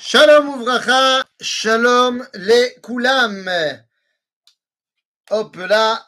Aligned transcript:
Shalom 0.00 0.48
Ouvracha, 0.48 1.22
Shalom 1.40 2.26
les 2.34 2.74
Koulam. 2.82 3.48
Hop 5.30 5.54
là. 5.54 6.04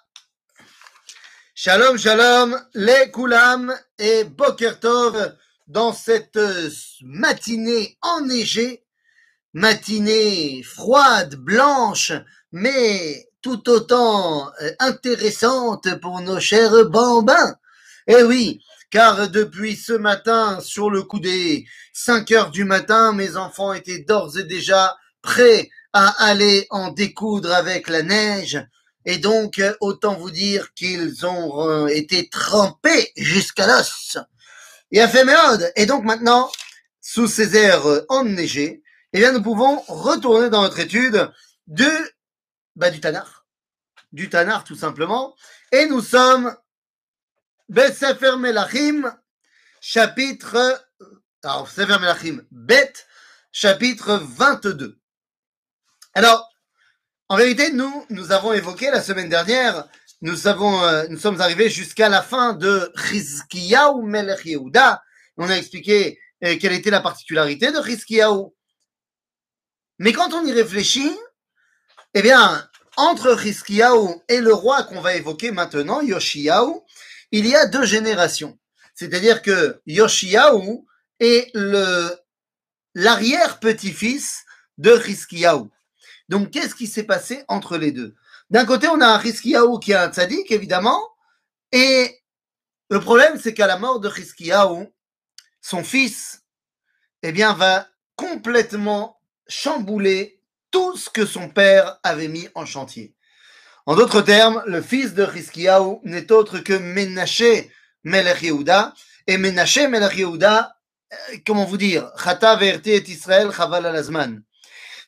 Shalom, 1.54 1.96
Shalom 1.96 2.60
les 2.74 3.12
Koulam 3.12 3.72
et 3.96 4.24
Boker 4.24 4.80
Tov 4.80 5.36
dans 5.68 5.92
cette 5.92 6.40
matinée 7.02 7.96
enneigée, 8.02 8.84
matinée 9.52 10.64
froide, 10.64 11.36
blanche, 11.36 12.10
mais 12.50 13.28
tout 13.40 13.70
autant 13.70 14.50
euh, 14.62 14.72
intéressante 14.80 16.00
pour 16.00 16.20
nos 16.22 16.40
chers 16.40 16.86
bambins. 16.86 17.54
Eh 18.08 18.24
oui, 18.24 18.60
car 18.90 19.28
depuis 19.28 19.76
ce 19.76 19.92
matin, 19.92 20.60
sur 20.60 20.90
le 20.90 21.02
coup 21.02 21.20
des 21.20 21.66
5 21.92 22.30
heures 22.32 22.50
du 22.50 22.64
matin, 22.64 23.12
mes 23.12 23.36
enfants 23.36 23.72
étaient 23.72 24.00
d'ores 24.00 24.38
et 24.38 24.44
déjà 24.44 24.96
prêts 25.22 25.68
à 25.92 26.26
aller 26.26 26.66
en 26.70 26.90
découdre 26.90 27.52
avec 27.52 27.88
la 27.88 28.02
neige. 28.02 28.64
Et 29.04 29.18
donc, 29.18 29.62
autant 29.80 30.14
vous 30.14 30.30
dire 30.30 30.72
qu'ils 30.74 31.24
ont 31.26 31.68
euh, 31.68 31.86
été 31.86 32.28
trempés 32.28 33.12
jusqu'à 33.16 33.66
l'os. 33.66 34.18
Et 34.90 35.00
a 35.00 35.08
fait 35.08 35.24
méode. 35.24 35.72
Et 35.76 35.86
donc 35.86 36.04
maintenant, 36.04 36.50
sous 37.00 37.28
ces 37.28 37.56
airs 37.56 37.86
enneigés, 38.08 38.82
eh 39.12 39.18
bien, 39.18 39.32
nous 39.32 39.42
pouvons 39.42 39.80
retourner 39.88 40.50
dans 40.50 40.62
notre 40.62 40.80
étude 40.80 41.30
de, 41.66 41.90
bah, 42.74 42.90
du 42.90 43.00
Tanar. 43.00 43.46
Du 44.12 44.28
Tanar, 44.28 44.64
tout 44.64 44.74
simplement. 44.74 45.34
Et 45.72 45.86
nous 45.86 46.02
sommes 46.02 46.54
Sefer 47.68 48.36
Melachim, 48.38 49.12
chapitre, 49.80 50.86
alors 51.42 51.68
Sefer 51.68 51.98
Melachim, 51.98 52.42
Bet, 52.50 52.92
chapitre 53.50 54.22
22. 54.22 54.98
Alors, 56.14 56.48
en 57.28 57.36
vérité, 57.36 57.72
nous, 57.72 58.06
nous 58.10 58.30
avons 58.30 58.52
évoqué 58.52 58.90
la 58.90 59.02
semaine 59.02 59.28
dernière, 59.28 59.88
nous 60.20 60.46
avons, 60.46 60.80
euh, 60.84 61.06
nous 61.10 61.18
sommes 61.18 61.40
arrivés 61.40 61.68
jusqu'à 61.68 62.08
la 62.08 62.22
fin 62.22 62.54
de 62.54 62.92
Chizkiyahu 62.96 64.02
Melech 64.04 64.44
Yehuda. 64.44 65.02
On 65.36 65.50
a 65.50 65.56
expliqué 65.56 66.20
euh, 66.44 66.56
quelle 66.60 66.72
était 66.72 66.90
la 66.90 67.00
particularité 67.00 67.72
de 67.72 67.82
Chizkiyahu. 67.82 68.46
Mais 69.98 70.12
quand 70.12 70.32
on 70.34 70.46
y 70.46 70.52
réfléchit, 70.52 71.16
eh 72.14 72.22
bien, 72.22 72.66
entre 72.96 73.38
Chizkiyahu 73.38 74.22
et 74.28 74.40
le 74.40 74.54
roi 74.54 74.84
qu'on 74.84 75.00
va 75.00 75.16
évoquer 75.16 75.50
maintenant, 75.50 76.00
Yoshiyahu, 76.00 76.85
il 77.32 77.46
y 77.46 77.54
a 77.54 77.66
deux 77.66 77.84
générations. 77.84 78.58
C'est-à-dire 78.94 79.42
que 79.42 79.80
Yoshiyahu 79.86 80.84
est 81.20 81.52
l'arrière-petit-fils 82.94 84.44
de 84.78 84.96
Hiskiyahu. 85.06 85.68
Donc, 86.28 86.50
qu'est-ce 86.50 86.74
qui 86.74 86.86
s'est 86.86 87.04
passé 87.04 87.44
entre 87.48 87.76
les 87.76 87.92
deux? 87.92 88.14
D'un 88.50 88.64
côté, 88.64 88.88
on 88.88 89.00
a 89.00 89.06
un 89.06 89.22
Hiskiyahu 89.22 89.80
qui 89.80 89.92
est 89.92 89.96
un 89.96 90.12
tzaddik, 90.12 90.50
évidemment, 90.50 91.00
et 91.72 92.22
le 92.88 93.00
problème, 93.00 93.38
c'est 93.40 93.54
qu'à 93.54 93.66
la 93.66 93.78
mort 93.78 94.00
de 94.00 94.08
Hiskiyahu, 94.08 94.86
son 95.60 95.82
fils, 95.82 96.44
eh 97.22 97.32
bien, 97.32 97.52
va 97.54 97.88
complètement 98.14 99.20
chambouler 99.48 100.40
tout 100.70 100.96
ce 100.96 101.10
que 101.10 101.26
son 101.26 101.48
père 101.48 101.98
avait 102.02 102.28
mis 102.28 102.48
en 102.54 102.64
chantier. 102.66 103.15
En 103.88 103.94
d'autres 103.94 104.20
termes, 104.20 104.64
le 104.66 104.82
fils 104.82 105.14
de 105.14 105.24
Hiskiyahu 105.24 105.98
n'est 106.02 106.32
autre 106.32 106.58
que 106.58 106.72
Menaché 106.72 107.70
Melech. 108.02 108.44
Et 109.28 109.38
Menaché 109.38 109.86
Melech 109.86 110.18
euh, 110.18 111.36
comment 111.46 111.64
vous 111.64 111.76
dire, 111.76 112.10
Chata 112.20 112.56
verti 112.56 112.90
et 112.90 113.08
Israël 113.08 113.52
chaval 113.52 113.86
alazman. 113.86 114.42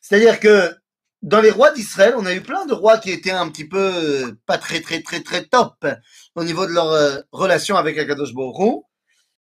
C'est-à-dire 0.01 0.39
que 0.39 0.73
dans 1.21 1.41
les 1.41 1.51
rois 1.51 1.71
d'Israël, 1.73 2.13
on 2.17 2.25
a 2.25 2.33
eu 2.33 2.39
plein 2.39 2.65
de 2.65 2.73
rois 2.73 2.97
qui 2.99 3.11
étaient 3.11 3.31
un 3.31 3.49
petit 3.49 3.67
peu 3.67 3.91
euh, 3.93 4.31
pas 4.45 4.57
très 4.57 4.79
très 4.79 5.01
très 5.01 5.21
très 5.23 5.43
top 5.43 5.85
au 6.35 6.45
niveau 6.45 6.65
de 6.65 6.71
leur 6.71 6.89
euh, 6.91 7.19
relation 7.33 7.75
avec 7.75 7.97
Akadosh 7.97 8.33
Baruch 8.33 8.85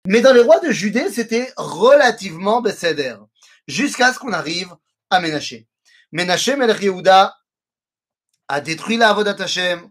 Mais 0.07 0.23
dans 0.23 0.33
les 0.33 0.41
rois 0.41 0.61
de 0.61 0.71
Judée, 0.71 1.11
c'était 1.11 1.53
relativement 1.59 2.63
Besséder. 2.63 3.17
Jusqu'à 3.69 4.15
ce 4.15 4.19
qu'on 4.19 4.33
arrive 4.33 4.71
à 5.11 5.21
Menaché. 5.21 5.69
Menaché 6.11 6.57
Melech 6.57 6.81
a 8.49 8.61
détruit 8.61 8.97
la 8.97 9.11
Avodat 9.11 9.37
Hashem, 9.39 9.89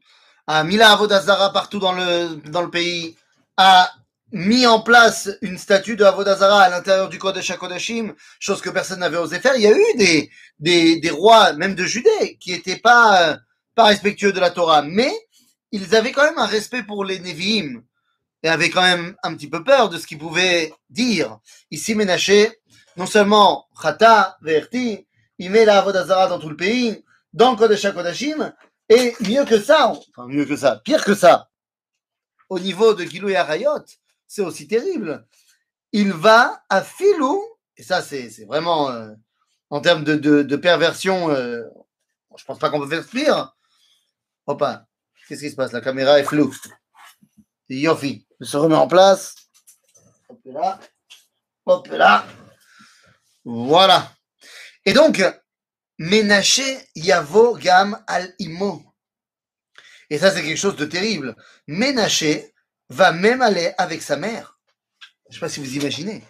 a 0.48 0.64
mis 0.64 0.78
la 0.78 0.92
Avodat 0.92 1.22
Zara 1.22 1.52
partout 1.52 1.80
dans 1.80 1.94
le, 1.94 2.36
dans 2.50 2.62
le 2.62 2.70
pays, 2.70 3.16
a 3.58 3.92
mis 4.32 4.66
en 4.66 4.82
place 4.82 5.30
une 5.42 5.58
statue 5.58 5.96
de 5.96 6.04
Avodah 6.04 6.36
Zara 6.36 6.64
à 6.64 6.70
l'intérieur 6.70 7.10
du 7.10 7.20
Kodesh 7.20 7.52
HaKodeshim, 7.52 8.14
chose 8.40 8.62
que 8.62 8.70
personne 8.70 9.00
n'avait 9.00 9.18
osé 9.18 9.40
faire. 9.40 9.56
Il 9.56 9.62
y 9.62 9.68
a 9.68 9.72
eu 9.72 9.98
des, 9.98 10.30
des, 10.60 11.00
des 11.00 11.10
rois, 11.10 11.54
même 11.54 11.76
de 11.76 11.86
Judée, 11.86 12.38
qui 12.40 12.52
n'étaient 12.52 12.78
pas, 12.80 13.38
pas 13.76 13.86
respectueux 13.86 14.34
de 14.34 14.40
la 14.40 14.52
Torah, 14.52 14.82
mais 14.82 15.12
ils 15.72 15.96
avaient 15.96 16.12
quand 16.12 16.24
même 16.24 16.38
un 16.38 16.48
respect 16.48 16.84
pour 16.84 17.06
les 17.06 17.20
Nevi'im 17.20 17.82
et 18.44 18.50
avaient 18.50 18.70
quand 18.70 18.82
même 18.82 19.16
un 19.24 19.34
petit 19.36 19.50
peu 19.50 19.64
peur 19.64 19.90
de 19.90 19.98
ce 19.98 20.08
qu'ils 20.08 20.20
pouvaient 20.20 20.74
dire. 20.90 21.40
Ici, 21.72 21.96
Ménaché, 21.96 22.52
non 22.98 23.06
seulement 23.06 23.68
Chata, 23.82 24.38
Verti, 24.42 25.08
il 25.40 25.52
met 25.52 25.66
la 25.66 25.80
Avodah 25.80 26.06
Zara 26.06 26.28
dans 26.28 26.40
tout 26.40 26.50
le 26.50 26.56
pays, 26.56 27.04
dans 27.36 27.58
Kodesh 27.58 27.84
HaKodashim, 27.84 28.54
et 28.88 29.14
mieux 29.20 29.44
que 29.44 29.60
ça, 29.60 29.90
enfin 29.90 30.28
mieux 30.28 30.46
que 30.46 30.56
ça, 30.56 30.82
pire 30.84 31.04
que 31.04 31.14
ça, 31.14 31.50
au 32.50 32.60
niveau 32.60 32.94
de 32.94 33.04
Gilou 33.04 33.30
et 33.30 33.36
Arayot, 33.36 33.84
c'est 34.26 34.42
aussi 34.42 34.68
terrible. 34.68 35.28
Il 35.92 36.14
va 36.14 36.64
à 36.70 36.82
Filou, 36.82 37.44
et 37.76 37.84
ça 37.84 38.02
c'est 38.02 38.30
vraiment, 38.46 38.90
euh, 38.90 39.12
en 39.70 39.82
termes 39.82 40.06
de, 40.06 40.16
de, 40.16 40.56
perversion, 40.56 41.30
euh, 41.30 41.64
je 42.38 42.46
pense 42.46 42.58
pas 42.58 42.70
qu'on 42.70 42.80
peut 42.80 42.88
faire 42.90 43.06
pire. 43.06 43.54
Hop, 44.48 44.64
qu'est-ce 45.28 45.42
qui 45.42 45.50
se 45.50 45.56
passe? 45.56 45.74
La 45.74 45.82
caméra 45.82 46.20
est 46.20 46.24
floue. 46.24 46.56
Yofi, 47.68 48.26
se 48.40 48.56
remet 48.56 48.76
en 48.76 48.88
place. 48.88 49.36
Hop 50.30 50.40
là, 50.46 50.80
hop 51.66 51.88
là. 51.88 52.26
Voilà. 53.44 54.12
Et 54.86 54.94
donc, 54.94 55.22
Ménaché 55.98 56.80
Yavo 56.96 57.56
Gam 57.56 58.04
al 58.08 58.34
Imo. 58.40 58.84
Et 60.10 60.18
ça, 60.18 60.32
c'est 60.32 60.44
quelque 60.44 60.58
chose 60.58 60.76
de 60.76 60.86
terrible. 60.86 61.36
Ménaché 61.68 62.54
va 62.90 63.12
même 63.12 63.42
aller 63.42 63.74
avec 63.78 64.02
sa 64.02 64.18
mère. 64.18 64.60
Je 65.30 65.30
ne 65.30 65.34
sais 65.34 65.40
pas 65.40 65.50
si 65.50 65.60
vous 65.60 65.76
imaginez. 65.76 66.24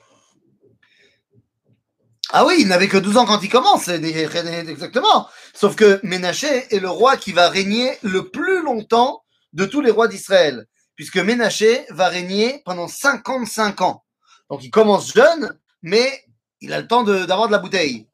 Ah 2.31 2.45
oui, 2.45 2.55
il 2.59 2.67
n'avait 2.67 2.87
que 2.87 2.97
12 2.97 3.17
ans 3.17 3.25
quand 3.25 3.41
il 3.43 3.49
commence, 3.49 3.87
exactement. 3.87 5.29
Sauf 5.53 5.75
que 5.75 5.99
Ménaché 6.03 6.73
est 6.73 6.79
le 6.79 6.89
roi 6.89 7.17
qui 7.17 7.33
va 7.33 7.49
régner 7.49 7.97
le 8.01 8.29
plus 8.29 8.63
longtemps 8.63 9.23
de 9.53 9.65
tous 9.65 9.81
les 9.81 9.91
rois 9.91 10.07
d'Israël, 10.07 10.65
puisque 10.95 11.17
Ménaché 11.17 11.85
va 11.89 12.07
régner 12.07 12.61
pendant 12.65 12.87
55 12.87 13.81
ans. 13.81 14.03
Donc 14.49 14.63
il 14.63 14.71
commence 14.71 15.13
jeune, 15.13 15.57
mais 15.81 16.25
il 16.61 16.73
a 16.73 16.81
le 16.81 16.87
temps 16.87 17.03
d'avoir 17.03 17.47
de, 17.47 17.47
de 17.47 17.51
la 17.51 17.59
bouteille. 17.59 18.09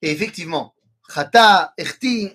Et 0.00 0.12
effectivement, 0.12 0.75
Chata, 1.12 1.72
Erti, 1.76 2.32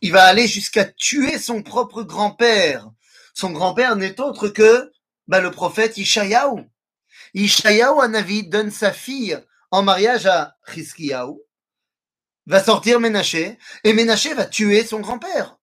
il 0.00 0.12
va 0.12 0.24
aller 0.24 0.46
jusqu'à 0.46 0.84
tuer 0.84 1.38
son 1.38 1.62
propre 1.62 2.02
grand-père. 2.02 2.90
Son 3.34 3.50
grand-père 3.50 3.96
n'est 3.96 4.20
autre 4.20 4.48
que 4.48 4.92
bah, 5.26 5.40
le 5.40 5.50
prophète 5.50 5.96
Ishayahu. 5.96 6.64
Ishayahu, 7.34 8.00
Anavi, 8.00 8.48
donne 8.48 8.70
sa 8.70 8.92
fille 8.92 9.38
en 9.70 9.82
mariage 9.82 10.26
à 10.26 10.56
Chizkiyahu, 10.72 11.38
va 12.46 12.62
sortir 12.62 13.00
Ménaché, 13.00 13.58
et 13.84 13.92
Ménaché 13.92 14.34
va 14.34 14.44
tuer 14.44 14.84
son 14.84 15.00
grand-père. 15.00 15.56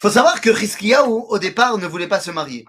faut 0.00 0.10
savoir 0.10 0.40
que 0.40 0.54
Chizkiyahu, 0.54 1.24
au 1.28 1.38
départ, 1.38 1.78
ne 1.78 1.86
voulait 1.86 2.08
pas 2.08 2.20
se 2.20 2.30
marier. 2.30 2.66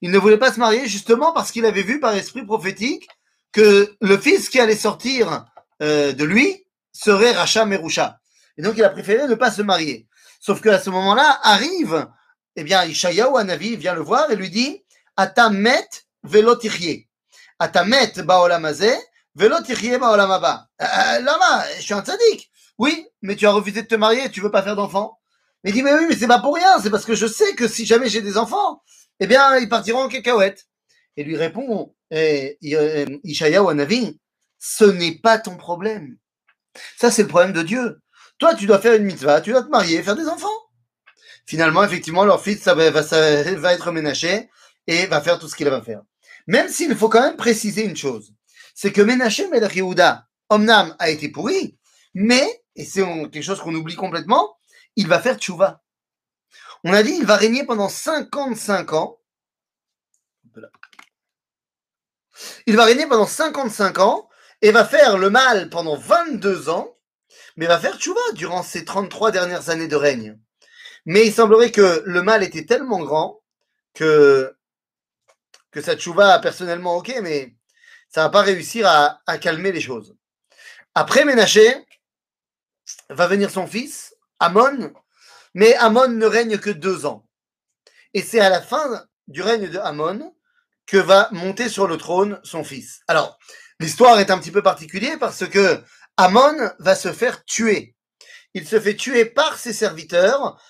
Il 0.00 0.10
ne 0.10 0.18
voulait 0.18 0.38
pas 0.38 0.52
se 0.52 0.58
marier 0.58 0.88
justement 0.88 1.32
parce 1.32 1.52
qu'il 1.52 1.64
avait 1.64 1.82
vu 1.82 2.00
par 2.00 2.14
esprit 2.14 2.44
prophétique 2.44 3.08
que 3.52 3.94
le 4.00 4.18
fils 4.18 4.48
qui 4.48 4.58
allait 4.58 4.74
sortir 4.74 5.44
euh, 5.82 6.12
de 6.12 6.24
lui 6.24 6.64
serait 6.92 7.32
Racha 7.32 7.66
Merusha. 7.66 8.18
Et 8.62 8.64
donc, 8.64 8.74
il 8.76 8.84
a 8.84 8.90
préféré 8.90 9.26
ne 9.26 9.34
pas 9.34 9.50
se 9.50 9.60
marier. 9.60 10.06
Sauf 10.38 10.60
qu'à 10.60 10.78
ce 10.78 10.88
moment-là, 10.90 11.40
arrive, 11.42 12.06
eh 12.54 12.62
bien, 12.62 12.84
Ishayahu 12.84 13.36
Anavi 13.36 13.74
vient 13.74 13.92
le 13.92 14.02
voir 14.02 14.30
et 14.30 14.36
lui 14.36 14.50
dit, 14.50 14.84
Atamet 15.16 15.88
velotichye. 16.22 17.08
Atamet 17.58 18.12
baolamazé, 18.24 18.94
velotichye 19.34 19.98
baolamaba. 19.98 20.68
Euh, 20.80 20.86
Lama, 21.22 21.64
je 21.76 21.82
suis 21.82 21.92
un 21.92 22.04
tzaddik. 22.04 22.52
Oui, 22.78 23.04
mais 23.20 23.34
tu 23.34 23.48
as 23.48 23.50
refusé 23.50 23.82
de 23.82 23.88
te 23.88 23.96
marier, 23.96 24.30
tu 24.30 24.40
veux 24.40 24.52
pas 24.52 24.62
faire 24.62 24.76
d'enfants. 24.76 25.18
Il 25.64 25.72
dit, 25.72 25.82
mais 25.82 25.94
oui, 25.94 26.06
mais 26.08 26.14
c'est 26.14 26.28
pas 26.28 26.38
pour 26.38 26.54
rien, 26.54 26.78
c'est 26.80 26.90
parce 26.90 27.04
que 27.04 27.16
je 27.16 27.26
sais 27.26 27.56
que 27.56 27.66
si 27.66 27.84
jamais 27.84 28.08
j'ai 28.08 28.22
des 28.22 28.38
enfants, 28.38 28.80
eh 29.18 29.26
bien, 29.26 29.58
ils 29.58 29.68
partiront 29.68 30.04
en 30.04 30.08
cacahuète. 30.08 30.68
Et 31.16 31.24
lui 31.24 31.36
répond, 31.36 31.96
eh, 32.12 32.58
Ishayahu 32.62 33.70
Anavi, 33.70 34.20
ce 34.60 34.84
n'est 34.84 35.18
pas 35.18 35.40
ton 35.40 35.56
problème. 35.56 36.16
Ça, 36.96 37.10
c'est 37.10 37.22
le 37.22 37.28
problème 37.28 37.52
de 37.52 37.62
Dieu. 37.62 37.98
Toi, 38.42 38.56
tu 38.56 38.66
dois 38.66 38.80
faire 38.80 38.94
une 38.94 39.04
mitzvah, 39.04 39.40
tu 39.40 39.52
dois 39.52 39.62
te 39.62 39.68
marier, 39.68 40.02
faire 40.02 40.16
des 40.16 40.26
enfants. 40.26 40.48
Finalement, 41.46 41.84
effectivement, 41.84 42.24
leur 42.24 42.42
fils 42.42 42.60
ça 42.60 42.74
va, 42.74 42.82
être 42.82 43.92
ménaché 43.92 44.50
et 44.88 45.06
va 45.06 45.20
faire 45.20 45.38
tout 45.38 45.48
ce 45.48 45.54
qu'il 45.54 45.68
va 45.68 45.80
faire. 45.80 46.02
Même 46.48 46.68
s'il 46.68 46.96
faut 46.96 47.08
quand 47.08 47.20
même 47.20 47.36
préciser 47.36 47.84
une 47.84 47.94
chose, 47.94 48.34
c'est 48.74 48.90
que 48.90 49.00
Ménaché 49.00 49.46
Melech 49.46 49.76
Yehuda, 49.76 50.26
Omnam, 50.48 50.96
a 50.98 51.10
été 51.10 51.28
pourri, 51.28 51.78
Mais, 52.14 52.64
et 52.74 52.84
c'est 52.84 53.04
quelque 53.30 53.42
chose 53.42 53.60
qu'on 53.60 53.76
oublie 53.76 53.94
complètement, 53.94 54.56
il 54.96 55.06
va 55.06 55.20
faire 55.20 55.38
tchouva. 55.38 55.80
On 56.82 56.92
a 56.92 57.04
dit 57.04 57.12
il 57.12 57.24
va 57.24 57.36
régner 57.36 57.64
pendant 57.64 57.88
55 57.88 58.92
ans. 58.92 59.20
Il 62.66 62.74
va 62.74 62.86
régner 62.86 63.06
pendant 63.06 63.24
55 63.24 64.00
ans 64.00 64.28
et 64.62 64.72
va 64.72 64.84
faire 64.84 65.16
le 65.16 65.30
mal 65.30 65.70
pendant 65.70 65.94
22 65.94 66.70
ans, 66.70 66.91
mais 67.56 67.66
va 67.66 67.78
faire 67.78 67.98
tchouva 67.98 68.20
durant 68.34 68.62
ces 68.62 68.84
33 68.84 69.30
dernières 69.30 69.70
années 69.70 69.88
de 69.88 69.96
règne. 69.96 70.38
Mais 71.04 71.26
il 71.26 71.32
semblerait 71.32 71.70
que 71.70 72.02
le 72.04 72.22
mal 72.22 72.42
était 72.42 72.64
tellement 72.64 73.00
grand 73.00 73.42
que, 73.94 74.54
que 75.70 75.80
sa 75.80 75.96
tchouva, 75.96 76.38
personnellement, 76.38 76.96
ok, 76.96 77.14
mais 77.22 77.54
ça 78.08 78.22
va 78.22 78.30
pas 78.30 78.42
réussir 78.42 78.86
à, 78.86 79.20
à 79.26 79.38
calmer 79.38 79.72
les 79.72 79.80
choses. 79.80 80.16
Après 80.94 81.24
Ménaché, 81.24 81.86
va 83.08 83.26
venir 83.26 83.50
son 83.50 83.66
fils, 83.66 84.14
Amon, 84.38 84.92
mais 85.54 85.74
Amon 85.76 86.08
ne 86.08 86.26
règne 86.26 86.58
que 86.58 86.70
deux 86.70 87.06
ans. 87.06 87.26
Et 88.14 88.22
c'est 88.22 88.40
à 88.40 88.50
la 88.50 88.60
fin 88.60 89.06
du 89.28 89.42
règne 89.42 89.68
de 89.68 89.78
Amon 89.78 90.34
que 90.86 90.96
va 90.96 91.28
monter 91.32 91.68
sur 91.68 91.86
le 91.86 91.96
trône 91.96 92.40
son 92.42 92.64
fils. 92.64 93.00
Alors, 93.08 93.38
l'histoire 93.80 94.18
est 94.18 94.30
un 94.30 94.38
petit 94.38 94.50
peu 94.50 94.62
particulière 94.62 95.18
parce 95.18 95.46
que 95.48 95.82
Amon 96.16 96.70
va 96.78 96.94
se 96.94 97.12
faire 97.12 97.44
tuer. 97.44 97.94
Il 98.54 98.66
se 98.66 98.78
fait 98.78 98.96
tuer 98.96 99.24
par 99.24 99.58
ses 99.58 99.72
serviteurs 99.72 100.60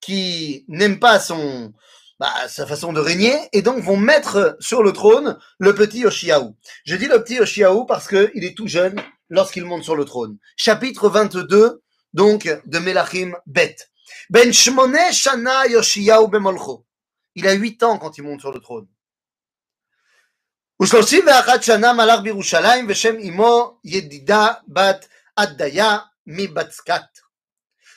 qui 0.00 0.64
n'aiment 0.68 1.00
pas 1.00 1.18
son, 1.18 1.72
bah, 2.18 2.32
sa 2.48 2.66
façon 2.66 2.92
de 2.92 3.00
régner 3.00 3.34
et 3.52 3.62
donc 3.62 3.82
vont 3.82 3.96
mettre 3.96 4.56
sur 4.60 4.82
le 4.82 4.92
trône 4.92 5.38
le 5.58 5.74
petit 5.74 6.00
Yoshiaou. 6.00 6.56
Je 6.84 6.96
dis 6.96 7.06
le 7.06 7.22
petit 7.22 7.36
Yoshiaou 7.36 7.86
parce 7.86 8.08
qu'il 8.08 8.44
est 8.44 8.56
tout 8.56 8.66
jeune 8.66 9.00
lorsqu'il 9.30 9.64
monte 9.64 9.84
sur 9.84 9.96
le 9.96 10.04
trône. 10.04 10.36
Chapitre 10.56 11.08
22 11.08 11.82
donc 12.12 12.48
de 12.66 12.78
Melachim 12.78 13.32
Bet. 13.46 13.76
Ben 14.28 14.52
Shmone 14.52 15.12
Shana 15.12 15.66
Yoshiaou 15.68 16.28
Bemolcho. 16.28 16.84
Il 17.36 17.46
a 17.46 17.52
huit 17.52 17.82
ans 17.82 17.98
quand 17.98 18.18
il 18.18 18.24
monte 18.24 18.40
sur 18.40 18.52
le 18.52 18.60
trône. 18.60 18.86
ושלושים 20.81 21.27
ואחת 21.27 21.63
שנה 21.63 21.93
מלך 21.93 22.19
בירושלים 22.19 22.85
ושם 22.89 23.15
אמו 23.19 23.79
ידידה 23.83 24.47
בת 24.67 25.07
עדיה 25.35 25.97
מבצקת. 26.27 27.01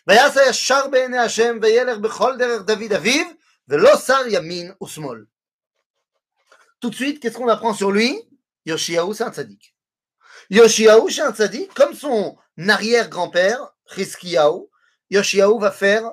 ויעשה 0.07 0.41
ישר 0.49 0.89
בעיני 0.91 1.19
השם 1.19 1.59
וילך 1.63 1.99
בכל 1.99 2.37
דרך 2.39 2.63
דוד 2.63 2.93
אביו 2.93 3.27
ולא 3.69 3.97
שר 3.97 4.23
ימין 4.29 4.73
ושמאל. 4.83 5.25
Tout 6.81 6.91
de 6.91 6.95
suite, 6.95 7.21
qu'est-ce 7.21 7.37
qu'on 7.37 7.49
apprend 7.49 7.75
sur 7.75 7.91
lui 7.91 8.23
Yoshiaou, 8.67 9.13
c'est 9.13 9.25
un 9.25 9.33
tzaddik. 9.33 9.75
Yoshiaou, 10.51 11.11
c'est 11.11 11.23
un 11.23 11.33
tzaddik, 11.33 11.75
comme 11.75 11.95
son 11.95 12.37
arrière-grand-père, 12.69 13.59
Chizkiyahu, 13.93 14.67
Yoshiaou 15.11 15.59
va 15.59 15.73
faire 15.73 16.05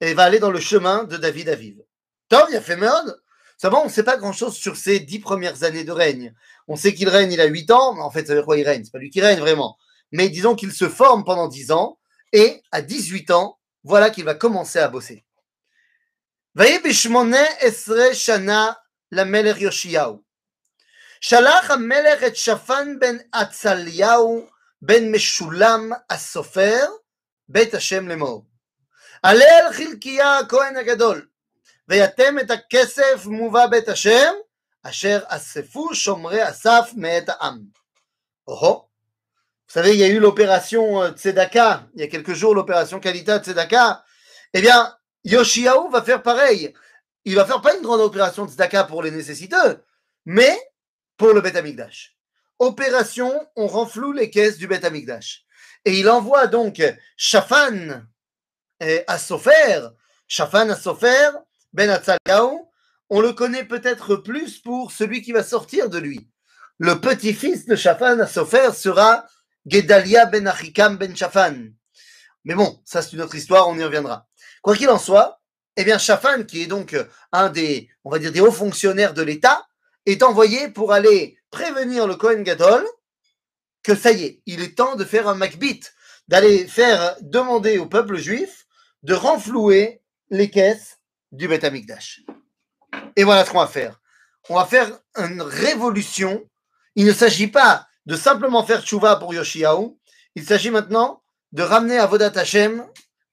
et 0.00 0.14
va 0.14 0.24
aller 0.24 0.38
dans 0.38 0.50
le 0.50 0.60
chemin 0.60 1.04
de 1.04 1.16
David 1.16 1.48
Aviv. 1.48 1.82
Tom, 2.28 2.46
il 2.50 2.56
a 2.56 2.60
fait 2.60 2.76
merde. 2.76 3.20
Ça 3.58 3.70
va, 3.70 3.78
on 3.78 3.84
ne 3.84 3.90
sait 3.90 4.02
pas 4.02 4.16
grand-chose 4.16 4.56
sur 4.56 4.76
ses 4.76 5.00
dix 5.00 5.20
premières 5.20 5.62
années 5.62 5.84
de 5.84 5.92
règne. 5.92 6.34
On 6.68 6.76
sait 6.76 6.94
qu'il 6.94 7.08
règne, 7.08 7.32
il 7.32 7.40
a 7.40 7.46
huit 7.46 7.70
ans. 7.70 7.98
En 8.00 8.10
fait, 8.10 8.26
ça 8.26 8.34
veut 8.34 8.40
dire 8.40 8.46
quoi 8.46 8.58
il 8.58 8.64
règne 8.64 8.84
C'est 8.84 8.92
pas 8.92 8.98
lui 8.98 9.10
qui 9.10 9.20
règne 9.20 9.40
vraiment. 9.40 9.76
Mais 10.12 10.28
disons 10.28 10.54
qu'il 10.54 10.72
se 10.72 10.88
forme 10.88 11.24
pendant 11.24 11.48
dix 11.48 11.70
ans. 11.70 11.98
Et 12.32 12.62
à 12.72 12.82
18 12.82 13.30
ans, 13.30 13.58
voilà 13.84 14.10
qu'il 14.10 14.24
va 14.24 14.34
commencer 14.34 14.80
à 14.80 14.88
bosser. 14.88 15.24
ויהי 16.56 16.78
בשמונה 16.78 17.44
עשרה 17.60 18.14
שנה 18.14 18.72
למלך 19.12 19.60
יאשיהו. 19.60 20.22
שלח 21.20 21.70
המלך 21.70 22.22
את 22.26 22.36
שפן 22.36 22.98
בן 22.98 23.16
עצליהו 23.32 24.46
בן 24.82 25.10
משולם 25.10 25.90
הסופר 26.10 26.86
בית 27.48 27.74
השם 27.74 28.08
לאמור. 28.08 28.46
עלה 29.22 29.44
אל 29.44 29.72
חלקיה 29.72 30.38
הכהן 30.38 30.76
הגדול, 30.76 31.26
ויתם 31.88 32.38
את 32.38 32.50
הכסף 32.50 33.26
מובא 33.26 33.66
בית 33.66 33.88
השם, 33.88 34.32
אשר 34.82 35.20
אספו 35.26 35.94
שומרי 35.94 36.50
אסף 36.50 36.90
מאת 36.96 37.28
העם. 37.28 37.58
Oh, 38.46 38.84
vous 39.66 39.72
savez, 39.72 39.94
il 39.94 40.00
y 40.00 40.04
a 40.04 40.08
eu 40.08 40.20
l'opération 40.20 41.10
Tzedaka, 41.14 41.88
il 41.94 42.02
y 42.02 42.04
a 42.04 42.08
quelques 42.08 42.34
jours, 42.34 42.54
l'opération 42.54 43.00
Kalita 43.00 43.38
Tzedaka. 43.38 44.04
Eh 44.52 44.60
bien, 44.60 44.94
Yoshiaou 45.24 45.88
va 45.88 46.02
faire 46.02 46.22
pareil. 46.22 46.74
Il 47.24 47.34
va 47.34 47.46
faire 47.46 47.62
pas 47.62 47.74
une 47.74 47.82
grande 47.82 48.02
opération 48.02 48.46
Tzedaka 48.46 48.84
pour 48.84 49.02
les 49.02 49.10
nécessiteux, 49.10 49.82
mais 50.26 50.56
pour 51.16 51.32
le 51.32 51.40
Beth 51.40 51.56
Amikdash. 51.56 52.16
Opération, 52.58 53.32
on 53.56 53.66
renfloue 53.66 54.12
les 54.12 54.30
caisses 54.30 54.58
du 54.58 54.66
Beth 54.66 54.84
Amikdash. 54.84 55.44
Et 55.86 55.98
il 55.98 56.08
envoie 56.08 56.46
donc 56.46 56.82
Shafan 57.16 58.06
à 58.80 59.18
Sofer, 59.18 59.88
Shafan 60.28 60.68
à 60.70 60.76
Sofer, 60.76 61.30
ben 61.73 61.89
Atzaliaou, 61.89 62.69
on 63.09 63.21
le 63.21 63.33
connaît 63.33 63.65
peut-être 63.65 64.15
plus 64.15 64.59
pour 64.59 64.91
celui 64.91 65.21
qui 65.21 65.31
va 65.31 65.43
sortir 65.43 65.89
de 65.89 65.97
lui. 65.97 66.29
Le 66.77 66.99
petit-fils 66.99 67.65
de 67.65 67.75
Shafan 67.75 68.19
à 68.19 68.27
Sofer 68.27 68.71
sera 68.73 69.25
Gedalia 69.65 70.25
ben 70.25 70.47
Achikam 70.47 70.97
ben 70.97 71.15
Shafan. 71.15 71.71
Mais 72.43 72.55
bon, 72.55 72.81
ça 72.85 73.01
c'est 73.01 73.13
une 73.13 73.21
autre 73.21 73.35
histoire, 73.35 73.67
on 73.67 73.77
y 73.77 73.83
reviendra. 73.83 74.27
Quoi 74.61 74.75
qu'il 74.75 74.89
en 74.89 74.99
soit, 74.99 75.41
eh 75.75 75.83
bien 75.83 75.97
Shafan, 75.97 76.43
qui 76.43 76.63
est 76.63 76.67
donc 76.67 76.95
un 77.31 77.49
des, 77.49 77.89
on 78.03 78.09
va 78.09 78.19
dire, 78.19 78.31
des 78.31 78.41
hauts 78.41 78.51
fonctionnaires 78.51 79.13
de 79.13 79.21
l'État, 79.21 79.67
est 80.05 80.23
envoyé 80.23 80.69
pour 80.69 80.93
aller 80.93 81.37
prévenir 81.51 82.07
le 82.07 82.15
Kohen 82.15 82.43
Gadol 82.43 82.85
que 83.83 83.95
ça 83.95 84.11
y 84.11 84.23
est, 84.23 84.41
il 84.45 84.61
est 84.61 84.77
temps 84.77 84.95
de 84.95 85.05
faire 85.05 85.27
un 85.27 85.35
Macbit, 85.35 85.81
d'aller 86.27 86.67
faire 86.67 87.15
demander 87.21 87.77
au 87.77 87.85
peuple 87.85 88.17
juif 88.17 88.65
de 89.03 89.13
renflouer 89.13 90.01
les 90.29 90.49
caisses 90.49 90.98
du 91.32 91.48
Beth 91.48 91.64
Amikdash. 91.64 92.22
Et 93.16 93.24
voilà 93.24 93.44
ce 93.44 93.50
qu'on 93.50 93.58
va 93.58 93.66
faire. 93.66 94.00
On 94.48 94.56
va 94.56 94.64
faire 94.64 94.90
une 95.16 95.42
révolution. 95.42 96.48
Il 96.94 97.06
ne 97.06 97.12
s'agit 97.12 97.48
pas 97.48 97.86
de 98.06 98.16
simplement 98.16 98.64
faire 98.64 98.82
tchouva 98.82 99.16
pour 99.16 99.34
Yoshiaou. 99.34 99.98
Il 100.34 100.44
s'agit 100.44 100.70
maintenant 100.70 101.22
de 101.52 101.62
ramener 101.62 101.98
Avodat 101.98 102.32
Hashem 102.34 102.86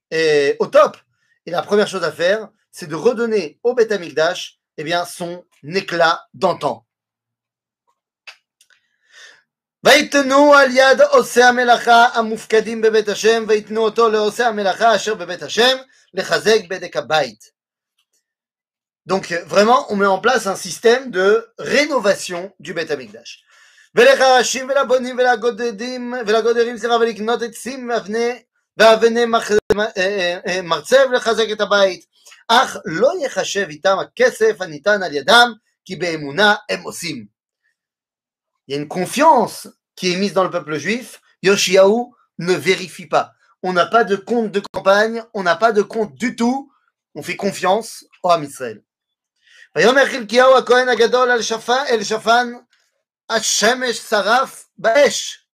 et, 0.10 0.56
au 0.60 0.68
top. 0.68 0.98
Et 1.46 1.52
la 1.52 1.62
première 1.62 1.88
chose 1.88 2.04
à 2.04 2.12
faire, 2.12 2.50
c'est 2.72 2.88
de 2.88 2.96
redonner 2.96 3.60
au 3.64 3.74
Beth 3.74 3.92
Amikdash 3.92 4.62
eh 4.78 4.84
bien, 4.84 5.06
son 5.06 5.44
éclat 5.64 6.28
d'antan. 6.34 6.86
ויתנו 9.84 10.54
על 10.54 10.72
יד 10.72 11.02
עושי 11.02 11.44
המלאכה 11.44 12.06
המופקדים 12.14 12.82
בבית 12.82 13.10
השם, 13.10 13.46
ויתנו 13.48 13.82
אותו 13.82 14.10
לעושי 14.10 14.44
המלאכה 14.44 14.96
אשר 14.96 15.16
בבית 15.16 15.44
השם, 15.44 15.78
לחזק 16.14 16.60
בדק 16.70 16.98
הבית. 16.98 17.52
Donc 19.06 19.32
vraiment, 19.46 19.92
on 19.92 19.96
met 19.96 20.06
en 20.06 20.20
place 20.20 20.48
un 20.48 20.56
système 20.56 21.12
de 21.12 21.48
rénovation 21.58 22.54
du 22.60 22.74
Beth 22.74 22.92
Amikdash. 22.92 23.44
ולחרשים 23.96 24.70
ולבונים 24.70 25.18
ולגודדים 25.18 26.14
ולגודרים 26.28 26.78
סליחה 26.78 26.96
ולקנות 26.96 27.42
עצים 27.42 27.90
ואבני 27.90 28.44
ואבני 28.78 29.26
מרצב 30.64 31.06
ולחזק 31.10 31.46
את 31.52 31.62
הבית 31.62 32.06
אך 32.48 32.78
לא 32.86 33.12
יחשב 33.22 33.68
איתם 33.70 33.98
הכסף 34.00 34.62
הניתן 34.62 35.04
על 35.04 35.14
ידם 35.14 35.54
כי 35.86 35.96
באמונה 35.96 36.56
הם 36.70 36.82
עושים. 36.82 37.26
Il 38.68 38.74
y 38.74 38.78
a 38.78 38.82
une 38.82 38.88
confiance 38.88 39.68
qui 39.96 40.14
est 40.14 40.16
mise 40.16 40.34
dans 40.34 40.44
le 40.44 40.50
peuple 40.50 40.78
juif. 40.78 41.20
Yoshiaou 41.44 42.16
ne 42.38 42.54
vérifie 42.54 43.08
pas. 43.08 43.34
On 43.64 43.74
n'a 43.74 43.86
pas 43.86 44.04
de 44.04 44.16
compte 44.16 44.52
de 44.52 44.62
campagne, 44.72 45.24
on 45.34 45.44
n'a 45.44 45.56
pas 45.56 45.72
de 45.74 45.82
compte 45.82 46.16
du 46.16 46.36
tout. 46.36 46.72
On 47.16 47.24
fait 47.24 47.36
confiance 47.36 48.06
au 48.24 48.30
Ham 48.30 48.44
Israël. 48.44 48.82
ויאמר 49.76 50.06
חלקיהו 50.06 50.58
הכהן 50.58 50.90
הגדול 50.90 51.32
אל 51.32 51.42
שפן, 51.42 51.84
אל 51.90 52.04
שפן 52.04 52.54
השמש 53.30 53.98
שרף 53.98 54.68
באש, 54.78 55.46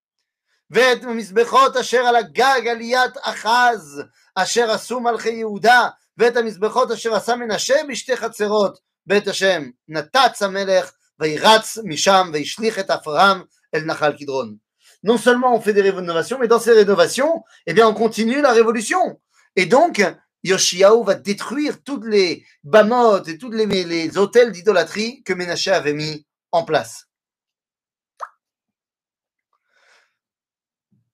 ואת 0.72 1.04
המזבחות 1.04 1.78
אשר 1.78 1.98
על 1.98 2.16
הגג 2.16 2.68
עליית 2.72 3.14
אחז, 3.22 4.04
אשר 4.36 4.72
עשו 4.72 5.00
מלכי 5.00 5.30
יהודה, 5.30 5.88
ואת 6.18 6.38
המזבחות 6.38 6.92
אשר 6.92 7.16
עשה 7.16 7.36
מנשה 7.36 7.76
בשתי 7.90 8.18
חצרות 8.18 8.80
בית 9.06 9.28
השם, 9.28 9.70
נתץ 9.88 10.42
המלך 10.42 10.92
וירץ 11.20 11.78
משם 11.84 12.30
והשליך 12.34 12.80
את 12.80 12.90
עפרם 12.90 13.44
אל 13.76 13.82
נחל 13.82 14.14
קדרון. 14.18 14.56
Non 15.04 15.18
seulement 15.18 15.54
on 15.56 15.62
fait 15.62 15.74
des 15.74 15.90
rénovations, 15.90 16.40
mais 16.40 16.48
dans 16.48 16.60
ces 16.60 16.74
rénovations, 16.74 17.44
eh 17.68 17.74
bien 17.74 17.88
on 17.88 17.94
continue 17.94 18.42
la 18.42 18.52
révolution. 18.52 19.20
Et 19.56 19.66
donc, 19.66 20.04
Yoshiaou 20.44 21.04
va 21.04 21.16
détruire 21.16 21.84
toutes 21.84 22.06
les 22.06 22.46
bamotes 22.64 23.28
et 23.28 23.38
tous 23.38 23.52
les, 23.52 23.66
les 23.66 24.18
hôtels 24.18 24.52
d'idolâtrie 24.52 25.24
que 25.24 25.34
Ménaché 25.34 25.72
avait 25.72 25.94
mis 25.94 26.26
en 26.52 26.64
place. 26.64 27.04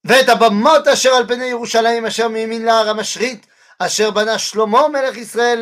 ואת 0.05 0.29
הבמות 0.29 0.87
אשר 0.87 1.09
על 1.09 1.27
פני 1.27 1.45
ירושלים 1.45 2.05
אשר 2.05 2.27
מימין 2.27 2.65
להר 2.65 2.89
המשחית 2.89 3.47
אשר 3.79 4.11
בנה 4.11 4.39
שלמה 4.39 4.87
מלך 4.87 5.17
ישראל 5.17 5.59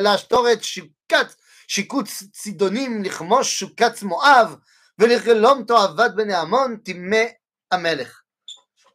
להשתורת 0.00 0.64
שיקת, 0.64 1.34
שיקוץ 1.68 2.22
צידונים 2.32 3.02
לכמוש 3.02 3.58
שוקץ 3.58 4.02
מואב 4.02 4.56
ולחלום 4.98 5.64
תועבת 5.64 6.10
בני 6.14 6.34
עמון 6.34 6.76
טימא 6.76 7.24
המלך. 7.70 8.22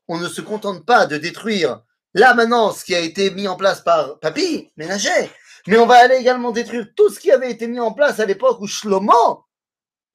on 0.08 0.20
ne 0.20 0.28
se 0.28 0.42
contente 0.42 0.86
pas 0.86 1.06
de 1.06 1.18
détruire 1.18 1.82
là 2.14 2.34
maintenant 2.34 2.72
ce 2.72 2.84
qui 2.84 2.96
a 2.96 3.00
été 3.00 3.32
mis 3.32 3.48
en 3.48 3.56
place 3.56 3.82
par 3.82 4.20
Papy, 4.20 4.72
Ménager, 4.78 5.32
mais 5.68 5.78
on 5.78 5.86
va 5.86 5.96
aller 5.96 6.16
également 6.16 6.52
détruire 6.52 6.88
tout 6.96 7.10
ce 7.10 7.20
qui 7.20 7.32
avait 7.32 7.52
été 7.52 7.68
mis 7.68 7.80
en 7.80 7.94
place 7.94 8.20
à 8.20 8.26
l'époque 8.26 8.60
où 8.62 8.68
Shlomo, 8.68 9.46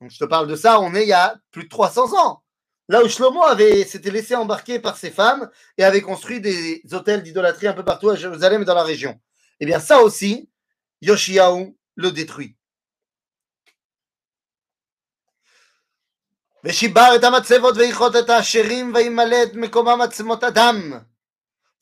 donc 0.00 0.10
je 0.10 0.18
te 0.18 0.24
parle 0.24 0.46
de 0.46 0.56
ça, 0.56 0.80
on 0.80 0.94
est 0.94 1.02
il 1.02 1.08
y 1.08 1.12
a 1.12 1.36
plus 1.50 1.64
de 1.64 1.68
300 1.68 2.18
ans, 2.18 2.42
là 2.88 3.02
où 3.02 3.08
Shlomo 3.08 3.42
avait 3.42 3.84
s'était 3.84 4.10
laissé 4.10 4.34
embarquer 4.34 4.78
par 4.78 4.96
ses 4.96 5.10
femmes 5.10 5.50
et 5.76 5.84
avait 5.84 6.02
construit 6.02 6.40
des 6.40 6.82
hôtels 6.92 7.22
d'idolâtrie 7.22 7.66
un 7.66 7.72
peu 7.72 7.84
partout 7.84 8.10
à 8.10 8.16
Jérusalem 8.16 8.62
et 8.62 8.64
dans 8.64 8.74
la 8.74 8.84
région. 8.84 9.18
Eh 9.60 9.66
bien 9.66 9.80
ça 9.80 10.00
aussi, 10.00 10.48
Yoshiaou 11.02 11.76
le 11.96 12.12
détruit. 12.12 12.54
ושיבר 16.64 17.08
את 17.16 17.24
המצבות 17.24 17.76
ויכרות 17.76 18.16
את 18.16 18.30
העשירים 18.30 18.92
וימלא 18.94 19.42
את 19.42 19.54
מקומם 19.54 20.00
עצמות 20.02 20.44
אדם 20.44 20.92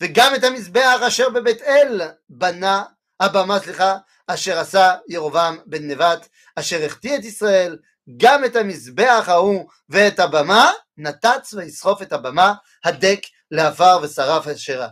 וגם 0.00 0.34
את 0.34 0.44
המזבח 0.44 1.00
אשר 1.06 1.28
בבית 1.30 1.62
אל 1.62 2.00
בנה 2.28 2.84
הבמה 3.20 3.60
סליחה 3.60 3.96
אשר 4.26 4.58
עשה 4.58 4.94
ירובעם 5.08 5.58
בן 5.66 5.90
נבט 5.90 6.28
אשר 6.56 6.84
החטיא 6.84 7.16
את 7.16 7.24
ישראל 7.24 7.78
גם 8.16 8.44
את 8.44 8.56
המזבח 8.56 9.24
ההוא 9.28 9.68
ואת 9.88 10.18
הבמה 10.18 10.70
נתץ 10.96 11.54
ויסחוף 11.54 12.02
את 12.02 12.12
הבמה 12.12 12.54
הדק 12.84 13.20
לעפר 13.50 13.98
ושרף 14.02 14.46
אשרה. 14.46 14.88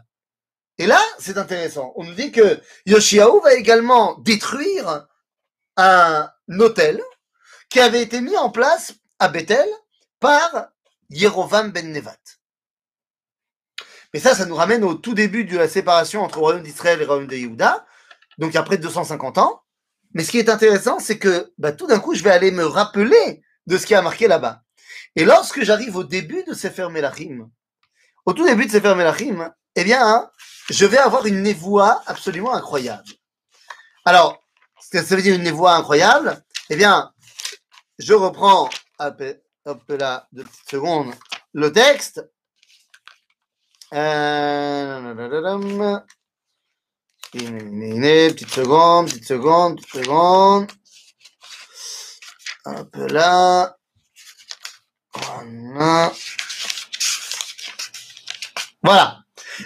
Et 0.78 0.86
là, 0.86 1.00
c'est 1.18 1.38
intéressant. 1.38 1.92
On 1.94 2.04
nous 2.04 2.14
dit 2.14 2.32
que 2.32 2.60
Yoshiaou 2.86 3.40
va 3.40 3.54
également 3.54 4.18
détruire 4.18 5.06
un 5.76 6.28
hôtel 6.58 7.00
qui 7.68 7.80
avait 7.80 8.02
été 8.02 8.20
mis 8.20 8.36
en 8.36 8.50
place 8.50 8.92
à 9.20 9.28
Bethel 9.28 9.68
par 10.18 10.68
Yerovam 11.10 11.70
ben 11.70 11.92
Nevat. 11.92 12.18
Mais 14.13 14.19
ça, 14.19 14.33
ça 14.33 14.45
nous 14.45 14.55
ramène 14.55 14.83
au 14.83 14.95
tout 14.95 15.13
début 15.13 15.45
de 15.45 15.57
la 15.57 15.67
séparation 15.67 16.23
entre 16.23 16.37
le 16.37 16.43
royaume 16.43 16.63
d'Israël 16.63 16.99
et 16.99 17.05
le 17.05 17.07
royaume 17.07 17.27
de 17.27 17.35
Yehuda, 17.35 17.85
donc 18.37 18.55
après 18.55 18.77
250 18.77 19.37
ans. 19.37 19.61
Mais 20.13 20.23
ce 20.23 20.31
qui 20.31 20.39
est 20.39 20.49
intéressant, 20.49 20.99
c'est 20.99 21.19
que 21.19 21.53
bah, 21.57 21.71
tout 21.71 21.85
d'un 21.87 21.99
coup, 21.99 22.15
je 22.15 22.23
vais 22.23 22.31
aller 22.31 22.51
me 22.51 22.65
rappeler 22.65 23.43
de 23.67 23.77
ce 23.77 23.85
qui 23.85 23.93
a 23.93 24.01
marqué 24.01 24.27
là-bas. 24.27 24.63
Et 25.15 25.25
lorsque 25.25 25.63
j'arrive 25.63 25.95
au 25.95 26.03
début 26.03 26.43
de 26.43 26.53
Sefer 26.53 26.87
Melachim, 26.89 27.49
au 28.25 28.33
tout 28.33 28.45
début 28.45 28.65
de 28.65 28.71
Sefer 28.71 28.95
Melachim, 28.95 29.51
eh 29.75 29.83
bien, 29.83 30.01
hein, 30.01 30.31
je 30.69 30.85
vais 30.85 30.97
avoir 30.97 31.25
une 31.25 31.41
névoie 31.41 32.01
absolument 32.07 32.53
incroyable. 32.53 33.09
Alors, 34.05 34.41
ce 34.81 34.89
que 34.89 35.03
ça 35.03 35.15
veut 35.15 35.21
dire 35.21 35.35
une 35.35 35.43
névoie 35.43 35.75
incroyable, 35.75 36.43
eh 36.69 36.75
bien, 36.75 37.11
je 37.99 38.13
reprends, 38.13 38.69
hop, 38.97 39.23
hop 39.65 39.83
là, 39.89 40.27
deux 40.31 40.43
petites 40.43 40.69
secondes, 40.69 41.13
le 41.53 41.71
texte. 41.71 42.23
Euh, 43.91 45.15
petite 47.33 48.49
seconde, 48.49 49.09
petite 49.09 49.25
seconde, 49.25 49.81
petite 49.81 50.03
seconde. 50.03 50.71
Hop 52.65 52.95
là. 52.95 53.75
Voilà. 58.83 59.23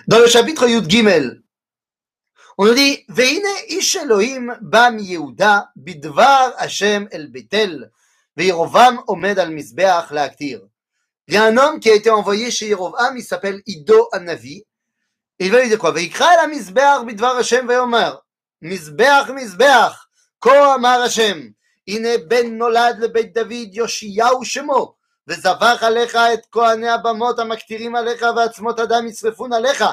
Dans 0.08 0.20
le 0.20 0.28
chapitre 0.28 0.70
Yud 0.70 0.90
Gimel, 0.90 1.44
on 2.58 2.66
nous 2.66 2.74
dit 2.74 3.04
Veine 3.10 3.42
ish 3.68 3.98
Elohim 3.98 4.58
bam 4.62 5.00
Yehuda 5.00 5.72
bidvar 5.76 6.54
Hashem 6.60 7.10
el 7.12 7.28
Betel 7.28 7.92
veYerovam 8.38 9.04
omed 9.08 9.40
al 9.40 9.52
mizbeach 9.52 10.12
laaktir. 10.12 10.62
Il 11.27 11.35
y 11.35 11.37
a 11.37 11.45
un 11.45 11.57
homme 11.57 11.79
qui 11.81 11.91
a 11.91 11.95
été 11.95 12.11
envoyé 12.11 12.51
chez 12.51 12.69
Yerovam, 12.69 13.17
il 13.17 13.23
s'appelle 13.23 13.63
Ido 13.67 14.09
Anavi. 14.13 14.65
Et 15.39 15.47
il 15.47 15.53
va 15.53 15.61
lui 15.61 15.69
dire 15.69 15.79
quoi 15.79 15.93
Veikra 15.93 16.45
el 16.45 16.51
mizbeach 16.51 17.05
bidvar 17.05 17.37
Hashem 17.37 17.67
veyomer 17.69 18.13
mizbeach 18.63 19.29
mizbeach 19.31 19.97
ko 20.41 20.51
amar 20.51 21.01
Hashem. 21.01 21.55
הנה 21.89 22.09
בן 22.29 22.59
נולד 22.59 22.99
לבית 22.99 23.33
דוד 23.35 23.69
יאשיהו 23.73 24.45
שמו 24.45 24.95
וזבח 25.29 25.83
עליך 25.83 26.17
את 26.17 26.47
כהני 26.53 26.89
הבמות 26.89 27.39
המקטירים 27.39 27.97
עליך 27.97 28.27
ועצמות 28.37 28.81
אדם 28.81 29.07
ישרפון 29.07 29.53
עליך 29.53 29.85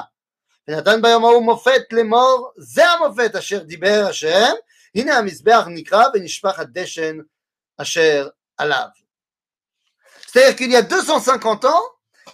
ונתן 0.68 1.02
ביום 1.02 1.24
ההוא 1.24 1.44
מופת 1.44 1.82
לאמור 1.92 2.50
זה 2.56 2.86
המופת 2.90 3.34
אשר 3.34 3.62
דיבר 3.62 4.06
השם 4.08 4.52
הנה 4.94 5.18
המזבח 5.18 5.64
נקרא 5.70 6.04
ונשפך 6.14 6.58
הדשן 6.58 7.16
אשר 7.76 8.28
עליו. 8.56 8.88
C'est-à-dire 10.31 10.55
qu'il 10.55 10.71
y 10.71 10.77
a 10.77 10.81
250 10.81 11.65
ans, 11.65 11.83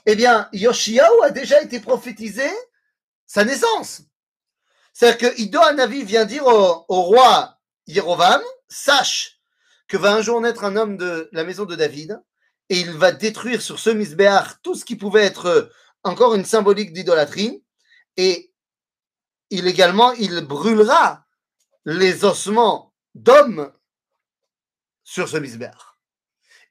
eh 0.06 0.16
bien, 0.16 0.50
Yoshiaou 0.54 1.24
a 1.24 1.32
déjà 1.32 1.64
été 1.64 1.80
prophétisé 1.80 2.48
sa 3.26 3.44
naissance. 3.44 4.04
C'est-à-dire 4.94 5.32
que 5.36 6.04
vient 6.04 6.26
dire 6.26 6.46
au, 6.46 6.86
roi 7.02 7.58
Yerovam, 7.88 8.42
sache 8.68 9.40
que 9.88 9.98
va 9.98 10.14
un 10.14 10.22
jour 10.22 10.40
naître 10.42 10.64
un 10.64 10.76
homme 10.76 10.98
de 10.98 11.28
la 11.32 11.44
maison 11.44 11.66
de 11.66 11.76
David, 11.76 12.22
et 12.70 12.80
il 12.80 12.92
va 12.92 13.12
détruire 13.12 13.64
sur 13.64 13.80
ce 13.80 13.90
misbéach 13.90 14.62
tout 14.62 14.76
ce 14.76 14.86
qui 14.86 14.96
pouvait 14.96 15.26
être 15.26 15.72
encore 16.04 16.36
une 16.36 16.46
symbolique 16.46 16.94
d'idolâtrie, 16.94 17.64
et 18.16 18.54
il 19.50 19.66
également, 19.66 20.12
il 20.12 20.42
brûlera 20.42 21.26
les 21.86 22.26
ossements 22.26 22.94
d'hommes 23.16 23.72
sur 25.04 25.28
ce 25.28 25.38
misbéach. 25.38 25.97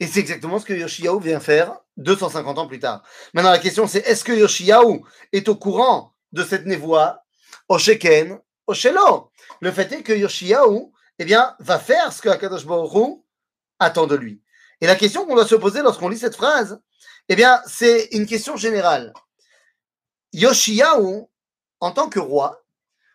Et 0.00 0.06
c'est 0.06 0.20
exactement 0.20 0.58
ce 0.58 0.66
que 0.66 0.74
Yoshiaou 0.74 1.20
vient 1.20 1.40
faire 1.40 1.78
250 1.96 2.58
ans 2.58 2.66
plus 2.66 2.78
tard. 2.78 3.02
Maintenant, 3.32 3.50
la 3.50 3.58
question 3.58 3.86
c'est 3.86 4.06
est-ce 4.06 4.24
que 4.24 4.32
Yoshiaou 4.32 5.06
est 5.32 5.48
au 5.48 5.56
courant 5.56 6.14
de 6.32 6.44
cette 6.44 6.66
névoie 6.66 7.22
au 7.68 7.78
Sheken, 7.78 8.38
au 8.66 8.74
Shelo 8.74 9.30
Le 9.60 9.72
fait 9.72 9.90
est 9.92 10.02
que 10.02 10.12
Yoshiaou 10.12 10.92
eh 11.18 11.24
bien, 11.24 11.56
va 11.60 11.78
faire 11.78 12.12
ce 12.12 12.20
que 12.20 12.28
Akadosh 12.28 12.66
Baruch 12.66 13.20
attend 13.78 14.06
de 14.06 14.16
lui. 14.16 14.42
Et 14.80 14.86
la 14.86 14.96
question 14.96 15.24
qu'on 15.24 15.34
doit 15.34 15.46
se 15.46 15.54
poser 15.54 15.82
lorsqu'on 15.82 16.08
lit 16.08 16.18
cette 16.18 16.36
phrase, 16.36 16.80
eh 17.28 17.36
bien, 17.36 17.62
c'est 17.66 18.08
une 18.12 18.26
question 18.26 18.56
générale. 18.56 19.14
Yoshiaou, 20.32 21.30
en 21.80 21.90
tant 21.92 22.08
que 22.08 22.20
roi, 22.20 22.62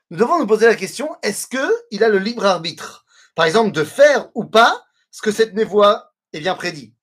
nous 0.09 0.17
devons 0.17 0.39
nous 0.39 0.47
poser 0.47 0.65
la 0.65 0.75
question 0.75 1.15
est-ce 1.21 1.47
qu'il 1.47 2.03
a 2.03 2.09
le 2.09 2.17
libre 2.17 2.45
arbitre, 2.45 3.05
par 3.35 3.45
exemple, 3.45 3.71
de 3.71 3.83
faire 3.83 4.29
ou 4.33 4.45
pas 4.45 4.83
ce 5.11 5.21
que 5.21 5.31
cette 5.31 5.53
névoie 5.53 6.10
est 6.33 6.39
bien 6.39 6.55
prédit 6.55 6.93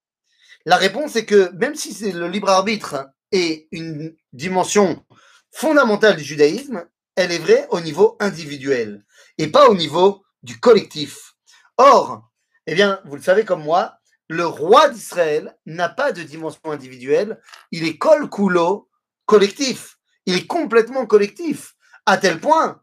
La 0.65 0.77
réponse 0.77 1.15
est 1.15 1.25
que 1.25 1.51
même 1.55 1.75
si 1.75 1.93
c'est 1.93 2.11
le 2.11 2.27
libre 2.27 2.49
arbitre 2.49 3.09
est 3.31 3.67
une 3.71 4.15
dimension 4.33 5.05
fondamentale 5.51 6.15
du 6.15 6.23
judaïsme, 6.23 6.85
elle 7.15 7.31
est 7.31 7.39
vraie 7.39 7.67
au 7.71 7.81
niveau 7.81 8.17
individuel 8.19 9.05
et 9.37 9.47
pas 9.47 9.69
au 9.69 9.75
niveau 9.75 10.23
du 10.43 10.59
collectif. 10.59 11.35
Or, 11.77 12.29
eh 12.67 12.75
bien, 12.75 13.01
vous 13.05 13.15
le 13.15 13.21
savez 13.21 13.45
comme 13.45 13.63
moi, 13.63 13.99
le 14.27 14.45
roi 14.45 14.89
d'Israël 14.89 15.57
n'a 15.65 15.89
pas 15.89 16.11
de 16.11 16.21
dimension 16.21 16.61
individuelle, 16.65 17.39
il 17.71 17.87
est 17.87 17.97
kol 17.97 18.29
kulo 18.29 18.89
collectif. 19.25 19.97
Il 20.25 20.35
est 20.35 20.47
complètement 20.47 21.05
collectif, 21.07 21.75
à 22.05 22.17
tel 22.17 22.39
point, 22.39 22.81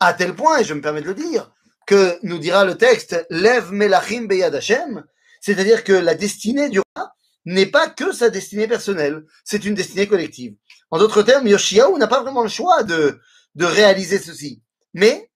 à 0.00 0.14
tel 0.14 0.34
point, 0.34 0.58
et 0.58 0.64
je 0.64 0.72
me 0.72 0.80
permets 0.80 1.02
de 1.02 1.08
le 1.08 1.14
dire, 1.14 1.52
que 1.86 2.18
nous 2.22 2.38
dira 2.38 2.64
le 2.64 2.76
texte 2.76 3.26
Lev 3.28 3.70
Melachim 3.72 4.22
Beyad 4.26 4.54
Hashem, 4.54 5.04
c'est-à-dire 5.46 5.84
que 5.84 5.92
la 5.92 6.16
destinée 6.16 6.70
du 6.70 6.80
roi 6.80 7.14
n'est 7.44 7.66
pas 7.66 7.88
que 7.88 8.10
sa 8.10 8.30
destinée 8.30 8.66
personnelle, 8.66 9.24
c'est 9.44 9.64
une 9.64 9.76
destinée 9.76 10.08
collective. 10.08 10.56
En 10.90 10.98
d'autres 10.98 11.22
termes, 11.22 11.46
Yoshiaou 11.46 11.98
n'a 11.98 12.08
pas 12.08 12.20
vraiment 12.20 12.42
le 12.42 12.48
choix 12.48 12.82
de, 12.82 13.20
réaliser 13.56 14.18
ceci. 14.18 14.60
Mais 14.92 15.30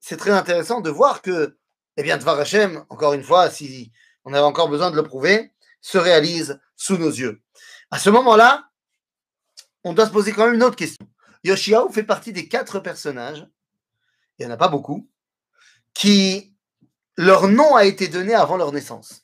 c'est 0.00 0.18
très 0.18 0.32
intéressant 0.32 0.82
de 0.82 0.90
voir 0.90 1.22
que, 1.22 1.56
eh 1.96 2.02
bien, 2.02 2.18
Dvar 2.18 2.38
Hashem, 2.38 2.84
encore 2.90 3.14
une 3.14 3.22
fois, 3.22 3.48
si 3.48 3.90
on 4.26 4.34
avait 4.34 4.42
encore 4.42 4.68
besoin 4.68 4.90
de 4.90 4.96
le 4.96 5.02
prouver, 5.02 5.54
se 5.80 5.96
réalise 5.96 6.60
sous 6.76 6.98
nos 6.98 7.10
yeux. 7.10 7.40
À 7.90 7.98
ce 7.98 8.10
moment-là, 8.10 8.68
on 9.82 9.94
doit 9.94 10.04
se 10.04 10.12
poser 10.12 10.32
quand 10.32 10.44
même 10.44 10.56
une 10.56 10.62
autre 10.62 10.76
question. 10.76 11.08
Yoshiaou 11.42 11.90
fait 11.90 12.02
partie 12.02 12.34
des 12.34 12.48
quatre 12.48 12.80
personnages, 12.80 13.48
il 14.38 14.44
n'y 14.44 14.52
en 14.52 14.54
a 14.54 14.58
pas 14.58 14.68
beaucoup, 14.68 15.08
qui 15.94 16.54
leur 17.16 17.48
nom 17.48 17.76
a 17.76 17.86
été 17.86 18.08
donné 18.08 18.34
avant 18.34 18.58
leur 18.58 18.70
naissance. 18.70 19.23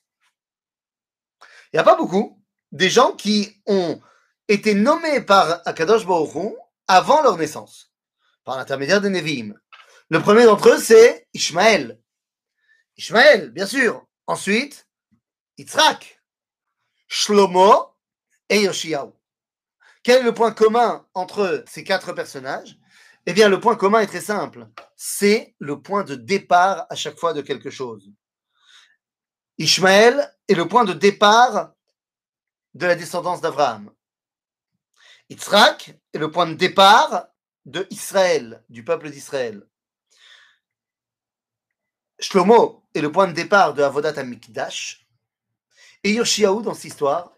Il 1.73 1.77
n'y 1.77 1.81
a 1.81 1.85
pas 1.85 1.97
beaucoup 1.97 2.43
des 2.73 2.91
gens 2.91 3.13
qui 3.13 3.63
ont 3.67 4.01
été 4.49 4.75
nommés 4.75 5.21
par 5.21 5.63
Akadosh 5.67 6.07
Baruch 6.07 6.55
avant 6.89 7.23
leur 7.23 7.37
naissance, 7.37 7.93
par 8.45 8.57
l'intermédiaire 8.57 9.01
des 9.01 9.11
Nevi'im. 9.11 9.55
Le 10.09 10.21
premier 10.21 10.45
d'entre 10.45 10.71
eux, 10.71 10.79
c'est 10.79 11.29
Ishmaël. 11.35 12.01
Ishmaël, 12.97 13.51
bien 13.51 13.67
sûr. 13.67 14.05
Ensuite, 14.27 14.89
Yitzhak, 15.57 16.21
Shlomo 17.07 17.95
et 18.49 18.63
Yoshiaou. 18.63 19.15
Quel 20.03 20.21
est 20.21 20.25
le 20.25 20.35
point 20.35 20.53
commun 20.53 21.07
entre 21.15 21.65
ces 21.69 21.85
quatre 21.85 22.13
personnages? 22.13 22.79
Eh 23.27 23.33
bien, 23.33 23.49
le 23.49 23.61
point 23.61 23.77
commun 23.77 24.01
est 24.01 24.07
très 24.07 24.21
simple. 24.21 24.67
C'est 24.97 25.55
le 25.59 25.81
point 25.81 26.05
de 26.05 26.15
départ 26.15 26.87
à 26.89 26.95
chaque 26.95 27.19
fois 27.19 27.35
de 27.35 27.43
quelque 27.43 27.71
chose. 27.71 28.11
Ishmaël 29.61 30.35
est 30.49 30.55
le 30.55 30.67
point 30.67 30.85
de 30.85 30.95
départ 30.95 31.75
de 32.73 32.87
la 32.87 32.95
descendance 32.95 33.43
d'Abraham. 33.43 33.93
Yitzhak 35.29 35.95
est 36.15 36.19
le 36.19 36.31
point 36.31 36.47
de 36.47 36.55
départ 36.55 37.27
de 37.67 37.87
Israël, 37.91 38.65
du 38.71 38.85
peuple 38.85 39.11
d'Israël. 39.11 39.63
Shlomo 42.19 42.87
est 42.95 43.03
le 43.03 43.13
point 43.13 43.27
de 43.27 43.33
départ 43.33 43.75
de 43.75 43.83
Avodat 43.83 44.19
Amikdash. 44.19 45.07
Et 46.05 46.13
Yoshiaou, 46.13 46.63
dans 46.63 46.73
cette 46.73 46.85
histoire, 46.87 47.35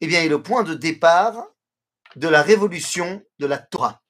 eh 0.00 0.06
bien, 0.06 0.22
est 0.22 0.28
le 0.28 0.42
point 0.42 0.62
de 0.62 0.72
départ 0.72 1.46
de 2.16 2.28
la 2.28 2.40
révolution 2.40 3.22
de 3.38 3.44
la 3.44 3.58
Torah. 3.58 4.02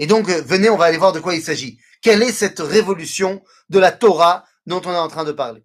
Et 0.00 0.08
donc, 0.08 0.28
euh, 0.28 0.42
venez, 0.42 0.70
on 0.70 0.76
va 0.76 0.86
aller 0.86 0.98
voir 0.98 1.12
de 1.12 1.20
quoi 1.20 1.36
il 1.36 1.42
s'agit. 1.42 1.78
Quelle 2.00 2.24
est 2.24 2.32
cette 2.32 2.58
révolution 2.58 3.44
de 3.68 3.78
la 3.78 3.92
Torah 3.92 4.44
dont 4.66 4.82
on 4.84 4.92
est 4.92 4.96
en 4.96 5.06
train 5.06 5.22
de 5.22 5.30
parler? 5.30 5.64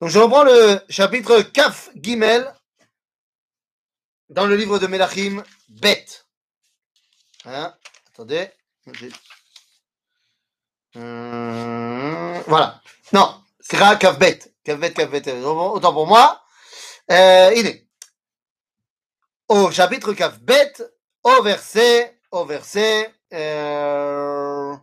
Donc, 0.00 0.08
je 0.08 0.18
reprends 0.18 0.44
le 0.44 0.80
chapitre 0.88 1.42
Kaf 1.42 1.90
Gimel 1.94 2.54
dans 4.30 4.46
le 4.46 4.56
livre 4.56 4.78
de 4.78 4.86
Melachim, 4.86 5.42
Bet. 5.68 6.06
Hein 7.44 7.74
Attendez. 8.08 8.48
Voilà. 10.94 12.80
Non, 13.12 13.42
c'est 13.60 13.76
Kaf 13.76 14.18
Bet. 14.18 14.38
Kaf 14.64 14.78
Bet, 14.78 14.92
Kaf 14.92 15.10
Bet. 15.10 15.30
Autant 15.44 15.92
pour 15.92 16.06
moi. 16.06 16.42
Euh, 17.10 17.52
il 17.56 17.66
est. 17.66 17.86
Au 19.48 19.70
chapitre 19.70 20.12
Kaf 20.14 20.38
Bet, 20.40 20.72
au 21.24 21.42
verset, 21.42 22.20
au 22.30 22.44
verset, 22.44 23.12
euh, 23.34 24.74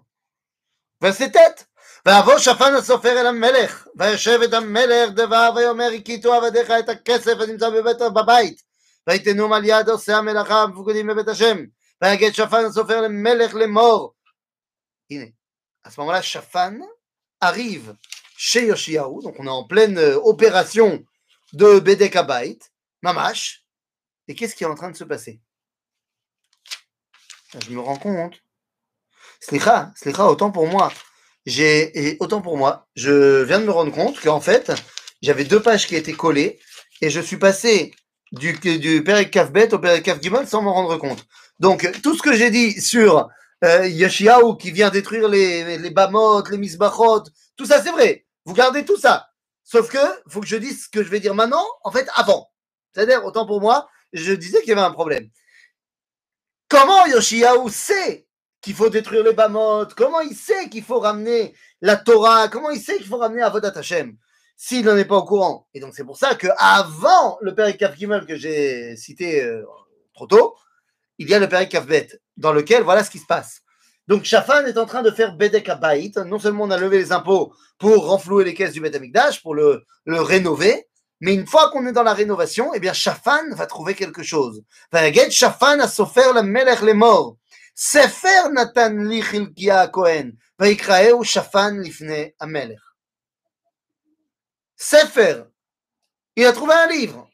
verset 1.02 1.32
tête. 1.32 1.67
ויבוא 2.07 2.39
שפן 2.39 2.75
הסופר 2.75 3.21
אל 3.21 3.27
המלך, 3.27 3.87
וישב 3.97 4.41
את 4.45 4.55
המלך 4.55 5.11
דבר 5.11 5.51
ויאמר 5.57 5.91
הכיתו 5.99 6.35
עבדיך 6.35 6.71
את 6.71 6.89
הכסף 6.89 7.41
הנמצא 7.41 7.71
בבית 7.71 7.99
בבית 7.99 8.63
ויתנום 9.07 9.53
על 9.53 9.65
יד 9.65 9.89
עושי 9.89 10.13
המלאכה 10.13 10.63
המפקודים 10.63 11.07
בבית 11.07 11.29
השם 11.29 11.65
ויגד 12.03 12.33
שפן 12.33 12.65
הסופר 12.65 13.01
למלך 13.01 13.55
לאמור 13.55 14.15
הנה, 15.11 15.27
à 15.85 15.91
ce 15.91 16.01
moment-là, 16.01 16.23
Shafan 16.23 16.81
arrive 17.41 17.97
chez 18.37 18.67
Yoshiaou, 18.67 19.23
donc 19.23 19.35
on 19.39 19.47
est 19.47 19.51
en 19.51 19.65
pleine 19.65 19.99
opération 19.99 21.05
de 21.53 21.81
Bedek 21.81 22.17
Abayt, 22.17 22.59
Mamash, 23.03 23.65
et 24.29 24.35
qu'est-ce 24.35 24.55
qui 24.55 24.65
est 24.65 24.69
en 24.69 24.75
train 24.75 24.91
de 24.91 24.97
se 24.97 25.05
passer 25.05 25.41
Je 27.61 27.71
me 27.71 27.81
rends 27.81 27.99
compte. 27.99 28.41
Slicha, 29.41 29.93
Slicha, 29.97 30.25
autant 30.27 30.51
pour 30.51 30.67
moi. 30.67 30.93
J'ai, 31.48 32.18
autant 32.20 32.42
pour 32.42 32.58
moi, 32.58 32.90
je 32.98 33.42
viens 33.44 33.62
de 33.62 33.64
me 33.64 33.72
rendre 33.72 33.94
compte 33.94 34.20
qu'en 34.20 34.42
fait, 34.42 34.74
j'avais 35.22 35.46
deux 35.46 35.62
pages 35.62 35.88
qui 35.88 35.96
étaient 35.96 36.12
collées 36.12 36.60
et 37.00 37.10
je 37.10 37.22
suis 37.22 37.38
passé 37.38 37.96
du, 38.34 38.52
du 38.52 39.02
Perek 39.02 39.32
Kafbet 39.32 39.74
au 39.74 39.80
Perek 39.80 40.04
Kaf 40.04 40.20
sans 40.46 40.62
m'en 40.62 40.74
rendre 40.74 40.98
compte. 40.98 41.26
Donc, 41.62 41.90
tout 42.04 42.18
ce 42.18 42.22
que 42.22 42.34
j'ai 42.34 42.52
dit 42.52 42.82
sur 42.82 43.30
euh, 43.64 43.88
Yoshiaou 43.88 44.56
qui 44.56 44.72
vient 44.72 44.90
détruire 44.90 45.30
les, 45.30 45.78
les 45.78 45.90
Bamot, 45.90 46.44
les 46.50 46.58
Misbachot, 46.58 47.24
tout 47.56 47.66
ça 47.66 47.82
c'est 47.82 47.92
vrai. 47.92 48.26
Vous 48.44 48.54
gardez 48.54 48.84
tout 48.84 48.98
ça. 48.98 49.30
Sauf 49.64 49.90
que, 49.90 49.98
faut 50.28 50.42
que 50.42 50.48
je 50.48 50.58
dise 50.58 50.84
ce 50.84 50.90
que 50.90 51.02
je 51.02 51.10
vais 51.10 51.22
dire 51.22 51.34
maintenant, 51.34 51.66
en 51.86 51.92
fait, 51.92 52.10
avant. 52.16 52.52
C'est-à-dire, 52.94 53.24
autant 53.24 53.48
pour 53.48 53.62
moi, 53.62 53.88
je 54.12 54.34
disais 54.34 54.60
qu'il 54.60 54.70
y 54.70 54.72
avait 54.74 54.82
un 54.82 54.92
problème. 54.92 55.30
Comment 56.68 57.06
Yoshiaou 57.06 57.70
sait 57.70 58.27
qu'il 58.62 58.74
faut 58.74 58.90
détruire 58.90 59.24
les 59.24 59.34
bamotes 59.34 59.94
Comment 59.94 60.22
il 60.22 60.36
sait 60.36 60.70
qu'il 60.70 60.84
faut 60.84 61.00
ramener 61.00 61.54
la 61.82 61.96
Torah? 61.96 62.48
Comment 62.48 62.70
il 62.70 62.82
sait 62.82 62.98
qu'il 62.98 63.08
faut 63.08 63.18
ramener 63.18 63.42
Avodat 63.42 63.74
Hashem? 63.76 64.16
S'il 64.56 64.86
n'en 64.86 64.98
est 64.98 65.06
pas 65.06 65.18
au 65.18 65.24
courant 65.24 65.68
Et 65.74 65.80
donc 65.80 65.94
c'est 65.96 66.04
pour 66.04 66.18
ça 66.18 66.36
que 66.36 66.48
avant 66.58 67.38
le 67.42 67.54
Père 67.54 67.76
Kafgimel 67.78 68.26
que 68.26 68.36
j'ai 68.36 68.96
cité 68.98 69.44
euh, 69.44 69.64
trop 70.14 70.28
tôt, 70.28 70.56
il 71.20 71.30
y 71.30 71.34
a 71.34 71.40
le 71.40 71.50
Père 71.50 71.68
Kafbet, 71.68 72.10
dans 72.38 72.54
lequel 72.54 72.84
voilà 72.84 73.04
ce 73.04 73.10
qui 73.12 73.20
se 73.20 73.26
passe. 73.26 73.62
Donc 74.08 74.24
Shafan 74.24 74.66
est 74.66 74.78
en 74.78 74.86
train 74.86 75.02
de 75.02 75.12
faire 75.12 75.36
Bedek 75.36 75.68
Abait. 75.70 76.12
Non 76.26 76.40
seulement 76.40 76.64
on 76.64 76.72
a 76.72 76.78
levé 76.78 76.98
les 76.98 77.12
impôts 77.12 77.54
pour 77.78 78.08
renflouer 78.08 78.46
les 78.46 78.54
caisses 78.54 78.72
du 78.72 78.82
Beth 78.82 78.96
Amikdash, 78.96 79.42
pour 79.42 79.54
le, 79.54 79.84
le 80.06 80.22
rénover, 80.22 80.88
mais 81.20 81.34
une 81.34 81.48
fois 81.48 81.70
qu'on 81.72 81.86
est 81.88 81.92
dans 81.92 82.04
la 82.04 82.14
rénovation, 82.14 82.74
eh 82.74 82.80
bien 82.80 82.94
Shafan 82.94 83.54
va 83.56 83.66
trouver 83.66 83.96
quelque 83.96 84.24
chose. 84.24 84.64
Shafan 85.30 85.80
a 85.80 85.88
souffert 85.88 86.34
la 86.34 86.44
melech 86.44 86.82
les 86.82 86.94
morts. 86.94 87.38
ספר 87.77 88.49
נתן 88.55 89.07
לי 89.09 89.23
חלקיה 89.23 89.83
הכהן, 89.83 90.33
ויקראהו 90.61 91.25
שפן 91.25 91.75
לפני 91.85 92.31
המלך. 92.41 92.93
ספר. 94.79 95.45
Il 96.41 96.47
a 96.47 96.53
trouvé 96.53 96.73
un 96.73 96.89
livre. 96.89 97.29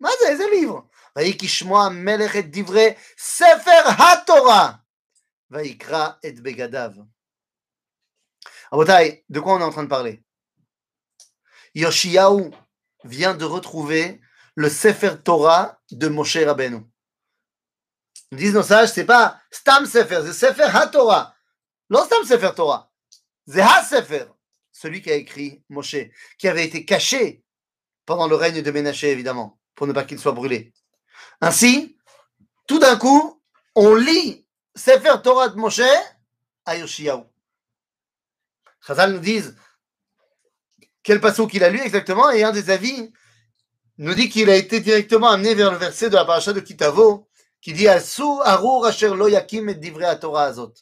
מה 0.00 0.08
זה? 0.20 0.28
איזה 0.28 0.44
livre? 0.44 0.80
ויהי 1.16 1.38
כשמוע 1.38 1.86
המלך 1.86 2.36
את 2.36 2.44
דברי 2.50 2.88
ספר 3.18 3.82
התורה, 3.98 4.72
ויקרא 5.50 6.08
את 6.26 6.40
בגדיו. 6.40 6.90
רבותיי, 8.72 9.20
de 9.32 9.40
quoi 9.40 9.52
on 9.52 9.60
est 9.60 9.64
en 9.64 9.70
train 9.70 9.84
de 9.84 9.88
parler 9.88 10.22
Yoshiaou 11.74 12.50
vient 13.04 13.34
de 13.34 13.44
retrouver 13.44 14.20
le 14.54 14.70
Sefer 14.70 15.16
Torah 15.22 15.78
de 15.90 16.08
Moshe 16.08 16.38
Rabbeinu. 16.38 16.80
Ils 18.31 18.37
disent 18.37 18.53
nos 18.53 18.63
sages, 18.63 18.91
c'est 18.93 19.05
pas 19.05 19.41
Stam 19.51 19.85
Sefer, 19.85 20.21
c'est 20.25 20.33
Sefer 20.33 20.69
HaTorah. 20.73 21.35
Non 21.89 22.05
Stam 22.05 22.23
Sefer 22.23 22.51
Torah. 22.55 22.89
C'est 23.47 23.61
Ha-Sefer, 23.61 24.25
celui 24.71 25.01
qui 25.01 25.11
a 25.11 25.15
écrit 25.15 25.63
Moshe, 25.69 25.97
qui 26.37 26.47
avait 26.47 26.65
été 26.65 26.85
caché 26.85 27.43
pendant 28.05 28.27
le 28.27 28.35
règne 28.35 28.61
de 28.61 28.71
Ménaché, 28.71 29.09
évidemment, 29.11 29.59
pour 29.75 29.87
ne 29.87 29.93
pas 29.93 30.05
qu'il 30.05 30.19
soit 30.19 30.31
brûlé. 30.31 30.73
Ainsi, 31.41 31.97
tout 32.67 32.79
d'un 32.79 32.95
coup, 32.95 33.41
on 33.75 33.95
lit 33.95 34.45
Sefer 34.75 35.15
Torah 35.21 35.49
de 35.49 35.57
Moshe 35.57 35.81
à 36.65 36.77
Yoshiaou. 36.77 37.25
Chazal 38.87 39.13
nous 39.13 39.19
disent 39.19 39.55
quel 41.03 41.19
passage 41.19 41.47
qu'il 41.47 41.63
a 41.63 41.69
lu 41.69 41.79
exactement, 41.79 42.29
et 42.29 42.43
un 42.43 42.51
des 42.51 42.69
avis 42.69 43.11
nous 43.97 44.13
dit 44.13 44.29
qu'il 44.29 44.49
a 44.49 44.55
été 44.55 44.79
directement 44.79 45.29
amené 45.29 45.55
vers 45.55 45.71
le 45.71 45.77
verset 45.77 46.09
de 46.09 46.15
la 46.15 46.25
paracha 46.25 46.53
de 46.53 46.59
Kitavo, 46.59 47.27
qui 47.61 47.73
dit 47.73 47.87
Asou 47.87 48.41
Arur 48.43 48.85
Asher 48.85 49.09
Lo 49.09 49.27
Yakim 49.27 49.69
et 49.69 49.75
Divrei 49.75 50.19
Torah 50.19 50.45
Azot. 50.45 50.73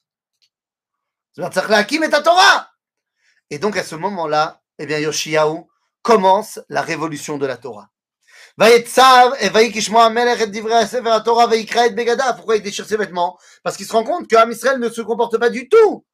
C'est-à-dire, 1.34 1.70
Lakim 1.70 2.04
et 2.04 2.10
Torah. 2.10 2.70
Et 3.50 3.60
donc, 3.60 3.78
à 3.78 3.84
ce 3.84 3.96
moment-là, 3.96 4.62
eh 4.78 4.86
bien, 4.86 5.00
Yoshiaou 5.00 5.70
commence 6.02 6.60
la 6.70 6.82
révolution 6.82 7.38
de 7.38 7.46
la 7.46 7.58
Torah. 7.58 7.90
Vaïtsav 8.58 9.36
et 9.40 9.50
Vaïkishmo 9.50 10.00
Amelech 10.00 10.42
et 10.42 10.48
Divrei 10.48 10.86
Sefer 10.86 11.18
Torah 11.24 11.48
Vaïkra 11.48 11.88
et 11.88 11.92
Begada. 11.92 12.34
Pourquoi 12.34 12.58
il 12.58 12.62
déchire 12.62 12.86
ses 12.86 12.98
vêtements? 12.98 13.38
Parce 13.64 13.78
qu'il 13.78 13.86
se 13.86 13.94
rend 13.94 14.04
compte 14.04 14.28
que 14.28 14.52
Israël 14.52 14.80
ne 14.80 14.90
se 14.90 15.02
comporte 15.02 15.38
pas 15.38 15.50
du 15.50 15.70
tout 15.70 16.06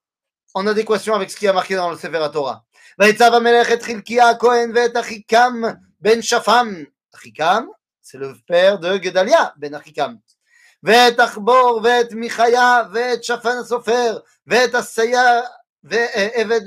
en 0.54 0.68
adéquation 0.68 1.16
avec 1.16 1.32
ce 1.32 1.38
qui 1.38 1.48
a 1.48 1.54
marqué 1.54 1.76
dans 1.76 1.90
le 1.90 1.98
Sefer 1.98 2.28
Torah. 2.32 2.64
Vaïtsav 2.98 3.34
Amelech 3.34 3.70
et 3.70 3.84
Rilkia 3.84 4.36
Kohen 4.36 4.78
et 4.78 4.96
Achikam 4.96 5.80
ben 6.00 6.22
Shafam. 6.22 6.86
Achikam, 7.14 7.68
c'est 8.02 8.18
le 8.18 8.36
père 8.48 8.78
de 8.78 9.02
Gedalia 9.02 9.54
ben 9.58 9.74
Achikam. 9.74 10.20
ואת 10.85 11.21
אחבור 11.21 11.81
ואת 11.85 12.13
מיכיה 12.13 12.83
ואת 12.93 13.25
שפן 13.25 13.57
הסופר 13.61 14.19
ואת 14.47 14.75
עשיה 14.75 15.41
ועבד 15.85 16.61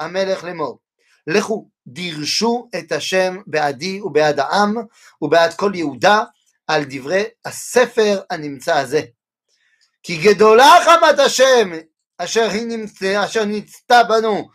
המלך 0.00 0.44
לאמור. 0.44 0.78
לכו, 1.26 1.68
דירשו 1.86 2.68
את 2.78 2.92
השם 2.92 3.36
בעדי 3.46 4.00
ובעד 4.00 4.40
העם 4.40 4.74
ובעד 5.22 5.54
כל 5.54 5.72
יהודה 5.74 6.22
על 6.66 6.84
דברי 6.88 7.24
הספר 7.44 8.20
הנמצא 8.30 8.78
הזה. 8.78 9.00
כי 10.02 10.16
גדולה 10.16 10.70
חמת 10.84 11.18
השם 11.18 11.70
אשר 12.18 12.48
היא 12.50 12.66
נמצא, 12.66 13.24
אשר 13.24 13.44
נצתה 13.44 14.02
בנו 14.04 14.48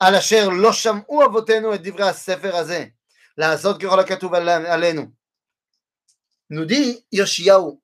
על 0.00 0.14
אשר 0.14 0.48
לא 0.48 0.72
שמעו 0.72 1.24
אבותינו 1.24 1.74
את 1.74 1.82
דברי 1.82 2.08
הספר 2.08 2.56
הזה, 2.56 2.84
לעשות 3.38 3.82
ככל 3.82 4.00
הכתוב 4.00 4.34
עלינו. 4.34 5.06
Nous 6.50 6.66
dit 6.66 7.04
Yoshiaou, 7.10 7.80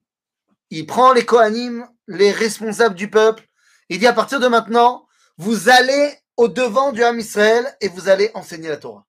il 0.70 0.86
prend 0.86 1.14
les 1.14 1.26
Kohanim, 1.26 1.88
les 2.08 2.32
responsables 2.32 2.96
du 2.96 3.10
peuple, 3.10 3.48
il 3.90 4.00
dit 4.00 4.08
à 4.08 4.14
partir 4.14 4.40
de 4.40 4.48
maintenant, 4.48 5.08
vous 5.38 5.70
allez 5.70 6.18
au 6.38 6.48
devant 6.48 6.92
du 6.92 7.04
Ham 7.04 7.20
Israël 7.20 7.76
et 7.82 7.88
vous 7.88 8.10
allez 8.10 8.32
enseigner 8.34 8.70
la 8.70 8.78
Torah. 8.78 9.06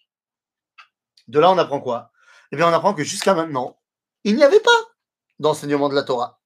De 1.29 1.41
là, 1.41 1.51
on 1.51 1.59
apprend 1.59 1.81
quoi? 1.81 2.13
Eh 2.53 2.57
bien, 2.57 2.69
on 2.69 2.73
apprend 2.73 2.95
que 2.95 3.05
jusqu'à 3.05 3.35
maintenant, 3.35 3.79
il 4.25 4.37
n'y 4.37 4.45
avait 4.45 4.61
pas 4.61 4.71
d'enseignement 5.39 5.89
de 5.89 5.95
la 5.95 6.03
Torah. 6.03 6.41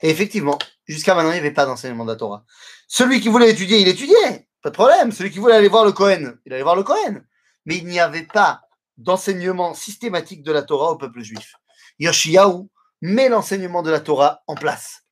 Et 0.00 0.10
effectivement, 0.10 0.58
jusqu'à 0.86 1.14
maintenant, 1.14 1.30
il 1.30 1.34
n'y 1.34 1.40
avait 1.40 1.52
pas 1.52 1.66
d'enseignement 1.66 2.04
de 2.04 2.12
la 2.12 2.16
Torah. 2.16 2.44
Celui 2.88 3.20
qui 3.20 3.28
voulait 3.28 3.50
étudier, 3.50 3.78
il 3.78 3.88
étudiait. 3.88 4.48
Pas 4.62 4.70
de 4.70 4.74
problème. 4.74 5.12
Celui 5.12 5.30
qui 5.30 5.38
voulait 5.38 5.56
aller 5.56 5.68
voir 5.68 5.84
le 5.84 5.92
Cohen, 5.92 6.34
il 6.46 6.52
allait 6.52 6.62
voir 6.62 6.76
le 6.76 6.82
Cohen. 6.82 7.22
Mais 7.66 7.76
il 7.76 7.86
n'y 7.86 8.00
avait 8.00 8.26
pas 8.26 8.62
d'enseignement 8.96 9.74
systématique 9.74 10.42
de 10.42 10.52
la 10.52 10.62
Torah 10.62 10.92
au 10.92 10.96
peuple 10.96 11.20
juif. 11.20 11.54
Yoshiaou 11.98 12.70
met 13.04 13.28
l'enseignement 13.28 13.82
de 13.82 13.90
la 13.90 14.00
Torah 14.00 14.42
en 14.46 14.54
place. 14.54 15.02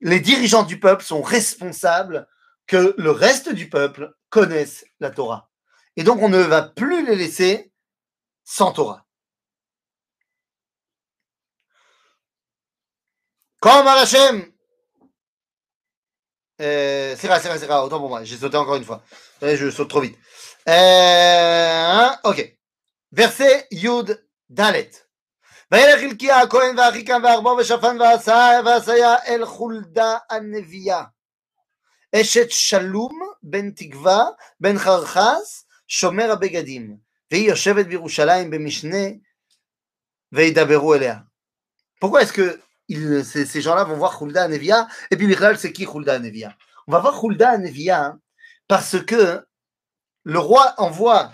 Les 0.00 0.18
dirigeants 0.18 0.62
du 0.62 0.80
peuple 0.80 1.04
sont 1.04 1.20
responsables 1.20 2.26
que 2.66 2.94
le 2.96 3.10
reste 3.10 3.52
du 3.52 3.68
peuple 3.68 4.16
connaisse 4.30 4.86
la 4.98 5.10
Torah. 5.10 5.50
Et 5.96 6.04
donc, 6.04 6.22
on 6.22 6.30
ne 6.30 6.38
va 6.38 6.62
plus 6.62 7.04
les 7.04 7.16
laisser 7.16 7.70
sans 8.44 8.72
Torah. 8.72 9.04
Comme 13.60 13.86
Hashem. 13.86 14.50
Euh, 16.62 17.14
c'est 17.18 17.26
vrai, 17.26 17.40
c'est 17.40 17.48
vrai, 17.48 17.58
c'est 17.58 17.66
vrai. 17.66 17.76
Autant 17.76 18.00
pour 18.00 18.08
moi. 18.08 18.24
J'ai 18.24 18.38
sauté 18.38 18.56
encore 18.56 18.76
une 18.76 18.84
fois. 18.84 19.02
Je 19.42 19.70
saute 19.70 19.90
trop 19.90 20.00
vite. 20.00 20.16
Euh, 20.66 22.08
ok. 22.24 22.56
Verset 23.12 23.66
Yud 23.70 24.26
Dalet. 24.48 25.09
וילך 25.71 25.99
חלקיה 26.01 26.41
הכהן 26.41 26.77
והאחיקם 26.77 27.21
וערבו 27.23 27.57
ושפן 27.59 27.97
ועשיה 28.65 29.15
אל 29.27 29.45
חולדה 29.45 30.17
הנביאה. 30.29 31.03
אשת 32.15 32.51
שלום 32.51 33.19
בן 33.43 33.71
תקווה 33.71 34.25
בן 34.59 34.77
חרחס 34.77 35.65
שומר 35.87 36.31
הבגדים 36.31 36.97
והיא 37.31 37.49
יושבת 37.49 37.85
בירושלים 37.85 38.51
במשנה 38.51 39.05
וידברו 40.31 40.93
אליה. 40.93 41.17
Pourquoi 41.99 42.21
est-ce 42.21 42.33
que 42.33 42.59
ils, 42.87 43.23
ces, 43.25 43.45
ces 43.45 43.61
gens-là 43.61 43.83
vont 43.83 43.97
voir 43.97 44.17
Khulda 44.17 44.47
Nevia 44.47 44.87
et 45.09 45.17
puis 45.17 45.27
Bichlal 45.27 45.57
c'est 45.57 45.71
qui 45.71 45.85
Khulda 45.85 46.19
Nevia 46.19 46.55
On 46.87 46.91
va 46.91 46.99
voir 46.99 47.19
Khulda 47.19 47.57
Nevia 47.57 48.17
parce 48.67 49.03
que 49.03 49.45
le 50.23 50.39
roi 50.39 50.73
envoie 50.77 51.31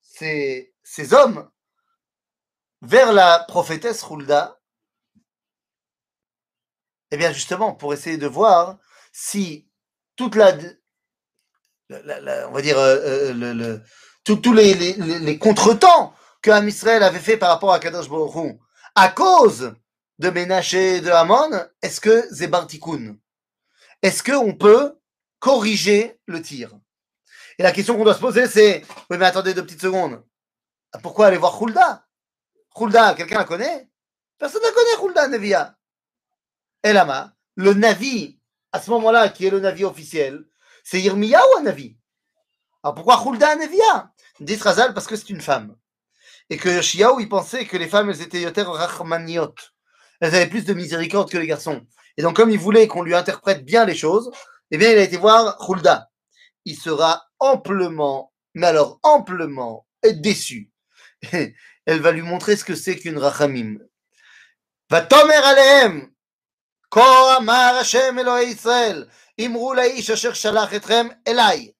ses, 0.00 0.72
ses 0.82 1.14
hommes 1.14 1.48
vers 2.83 3.13
la 3.13 3.39
prophétesse 3.47 4.03
Hulda, 4.03 4.59
eh 7.11 7.17
bien 7.17 7.31
justement 7.31 7.73
pour 7.73 7.93
essayer 7.93 8.17
de 8.17 8.27
voir 8.27 8.77
si 9.13 9.69
toute 10.15 10.35
la, 10.35 10.53
tous 14.25 14.53
les, 14.53 15.39
contretemps 15.39 16.13
que 16.41 16.51
Am 16.51 16.67
Israël 16.67 17.03
avait 17.03 17.19
fait 17.19 17.37
par 17.37 17.49
rapport 17.49 17.71
à 17.71 17.79
Kadosh 17.79 18.09
Baruch 18.09 18.57
à 18.95 19.07
cause 19.09 19.73
de 20.19 20.29
Ménaché 20.29 20.97
et 20.97 21.01
de 21.01 21.09
Hamon, 21.09 21.51
est-ce 21.81 22.01
que 22.01 22.27
Zébar 22.33 22.67
Est-ce 24.01 24.23
qu'on 24.23 24.53
peut 24.55 24.99
corriger 25.39 26.19
le 26.25 26.41
tir? 26.41 26.71
Et 27.57 27.63
la 27.63 27.71
question 27.71 27.95
qu'on 27.95 28.03
doit 28.03 28.13
se 28.13 28.19
poser, 28.19 28.47
c'est 28.47 28.83
oui, 29.09 29.17
mais 29.17 29.25
attendez 29.25 29.53
deux 29.53 29.63
petites 29.63 29.81
secondes. 29.81 30.21
Pourquoi 31.01 31.27
aller 31.27 31.37
voir 31.37 31.59
Hulda 31.61 32.05
Khulda, 32.75 33.13
quelqu'un 33.13 33.39
la 33.39 33.43
connaît? 33.43 33.89
Personne 34.37 34.61
ne 34.63 34.71
connaît 34.71 35.05
Khulda, 35.05 35.27
Nevia. 35.27 35.77
Elama, 36.81 37.33
le 37.55 37.73
Navi, 37.73 38.39
à 38.71 38.81
ce 38.81 38.89
moment-là, 38.91 39.29
qui 39.29 39.45
est 39.45 39.49
le 39.49 39.59
Navi 39.59 39.83
officiel, 39.83 40.45
c'est 40.83 40.99
Yirmiya 40.99 41.39
ou 41.39 41.59
un 41.59 41.63
Navi? 41.63 41.95
Alors 42.83 42.95
pourquoi 42.95 43.21
Khulda 43.23 43.55
Nevia 43.55 44.11
Dit 44.39 44.55
Razal 44.55 44.93
parce 44.93 45.07
que 45.07 45.15
c'est 45.15 45.29
une 45.29 45.41
femme. 45.41 45.75
Et 46.49 46.57
que 46.57 46.67
Yoshiaou, 46.67 47.19
il 47.19 47.29
pensait 47.29 47.65
que 47.65 47.77
les 47.77 47.87
femmes, 47.87 48.09
elles 48.09 48.21
étaient 48.21 48.41
yoter 48.41 48.63
rachmaniot. 48.63 49.55
Elles 50.19 50.35
avaient 50.35 50.49
plus 50.49 50.65
de 50.65 50.73
miséricorde 50.73 51.31
que 51.31 51.37
les 51.37 51.47
garçons. 51.47 51.85
Et 52.17 52.21
donc, 52.21 52.35
comme 52.35 52.49
il 52.49 52.59
voulait 52.59 52.87
qu'on 52.87 53.03
lui 53.03 53.15
interprète 53.15 53.63
bien 53.63 53.85
les 53.85 53.95
choses, 53.95 54.29
eh 54.71 54.77
bien, 54.77 54.91
il 54.91 54.97
a 54.97 55.03
été 55.03 55.17
voir 55.17 55.57
Khulda. 55.57 56.09
Il 56.65 56.75
sera 56.75 57.25
amplement, 57.39 58.33
mais 58.53 58.67
alors 58.67 58.99
amplement 59.03 59.85
déçu. 60.03 60.71
elle 61.86 62.00
va 62.00 62.10
lui 62.10 62.22
montrer 62.22 62.56
ce 62.56 62.64
que 62.64 62.74
c'est 62.74 62.96
qu'une 62.96 63.18
rachamim. 63.18 63.78
ותאמר 64.92 65.44
עליהם, 65.44 66.08
כה 66.90 67.36
אמר 67.36 67.78
השם 67.80 68.18
אלוהי 68.18 68.46
ישראל, 68.46 69.06
אמרו 69.46 69.74
לאיש 69.74 70.10
אשר 70.10 70.32
שלח 70.32 70.74
אתכם 70.74 71.06
אליי. 71.28 71.70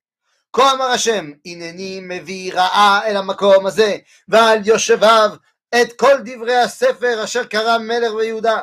כה 0.53 0.73
אמר 0.73 0.85
השם, 0.85 1.33
הנני 1.47 2.01
מביא 2.03 2.55
רעה 2.55 3.07
אל 3.07 3.17
המקום 3.17 3.67
הזה, 3.67 3.97
ועל 4.29 4.59
יושביו 4.65 5.31
את 5.75 5.93
כל 5.93 6.15
דברי 6.25 6.57
הספר 6.57 7.25
אשר 7.25 7.45
קרא 7.45 7.79
מלך 7.79 8.13
ביהודה. 8.13 8.61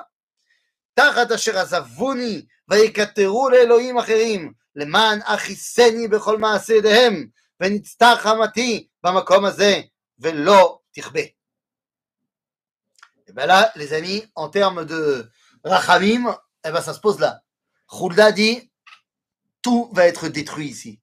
תחת 0.93 1.31
אשר 1.31 1.57
עזבוני 1.57 2.45
ויקטרו 2.69 3.49
לאלוהים 3.49 3.97
אחרים, 3.97 4.53
למען 4.75 5.19
אכיסני 5.23 6.07
בכל 6.07 6.37
מעשה 6.37 6.73
ידיהם, 6.73 7.27
ונצטח 7.59 8.17
חמתי 8.19 8.87
במקום 9.03 9.45
הזה, 9.45 9.81
ולא 10.19 10.78
Et 13.26 13.32
bien 13.32 13.46
là, 13.46 13.72
les 13.76 13.92
amis, 13.92 14.24
en 14.34 14.48
termes 14.48 14.84
de 14.84 15.30
rachamim, 15.64 16.36
eh 16.64 16.70
ben 16.70 16.82
ça 16.82 16.94
se 16.94 17.00
pose 17.00 17.20
là. 17.20 17.42
Khulda 17.88 18.32
dit 18.32 18.70
tout 19.62 19.90
va 19.92 20.06
être 20.06 20.28
détruit 20.28 20.68
ici. 20.68 21.00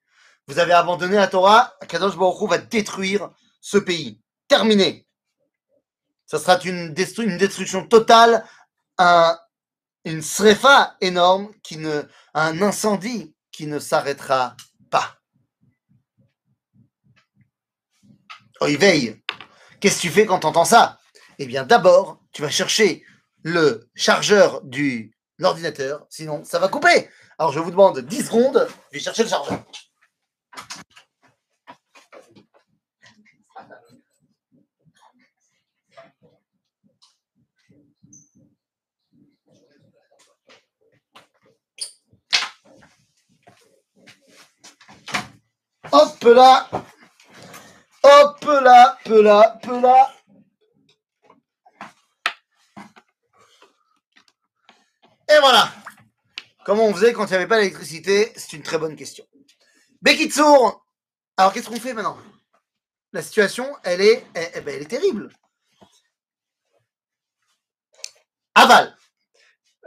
Vous 0.47 0.59
avez 0.59 0.73
abandonné 0.73 1.15
la 1.15 1.27
Torah, 1.27 1.73
Kadosh 1.87 2.17
Baruch 2.17 2.49
va 2.49 2.57
détruire 2.57 3.31
ce 3.59 3.77
pays. 3.77 4.21
Terminé. 4.47 5.05
Ça 6.25 6.39
sera 6.39 6.59
une, 6.63 6.93
destruction 6.93 7.87
totale, 7.87 8.45
un, 8.97 9.37
une 10.05 10.21
srefa 10.21 10.95
énorme, 11.01 11.51
un 12.33 12.61
incendie 12.61 13.35
qui 13.51 13.67
ne 13.67 13.79
s'arrêtera 13.79 14.55
pas. 14.89 15.17
Oh, 18.59 18.67
il 18.67 18.77
veille. 18.77 19.21
Qu'est-ce 19.79 19.97
que 19.97 20.01
tu 20.01 20.09
fais 20.09 20.25
quand 20.25 20.39
tu 20.39 20.47
entends 20.47 20.65
ça? 20.65 20.99
Eh 21.37 21.45
bien, 21.45 21.63
d'abord, 21.63 22.19
tu 22.31 22.41
vas 22.41 22.49
chercher 22.49 23.03
le 23.43 23.87
chargeur 23.93 24.61
du 24.63 25.13
l'ordinateur, 25.37 26.07
sinon 26.09 26.43
ça 26.43 26.57
va 26.57 26.67
couper. 26.67 27.09
Alors, 27.37 27.51
je 27.51 27.59
vous 27.59 27.69
demande 27.69 27.99
10 27.99 28.25
secondes, 28.25 28.67
je 28.91 28.97
vais 28.97 29.03
chercher 29.03 29.23
le 29.23 29.29
chargeur. 29.29 29.63
Hop 45.91 46.23
là 46.23 46.67
Hop 48.09 48.45
là, 48.45 48.97
peu 49.03 49.21
là, 49.21 49.59
peu 49.61 49.81
là. 49.81 50.13
Et 55.29 55.39
voilà. 55.41 55.69
Comment 56.63 56.85
on 56.85 56.93
faisait 56.93 57.11
quand 57.11 57.25
il 57.25 57.29
n'y 57.31 57.35
avait 57.35 57.47
pas 57.47 57.57
d'électricité 57.57 58.31
C'est 58.37 58.53
une 58.53 58.63
très 58.63 58.77
bonne 58.77 58.95
question. 58.95 59.25
Bekitsour 60.01 60.85
Alors 61.35 61.51
qu'est-ce 61.51 61.67
qu'on 61.67 61.81
fait 61.81 61.93
maintenant? 61.93 62.17
La 63.11 63.21
situation, 63.21 63.75
elle 63.83 63.99
est, 63.99 64.25
eh, 64.35 64.61
ben, 64.61 64.79
elle, 64.79 64.87
terrible. 64.87 65.29
Aval. 68.55 68.95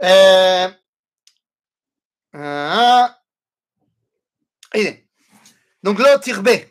Euh, 0.03 0.69
euh, 2.35 3.07
donc 5.81 5.97
là, 5.97 6.19
B. 6.19 6.70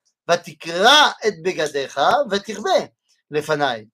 ותקרע 0.30 1.10
את 1.26 1.42
בגדיך 1.42 2.00
ותרבה 2.30 2.70
לפניי. 3.30 3.86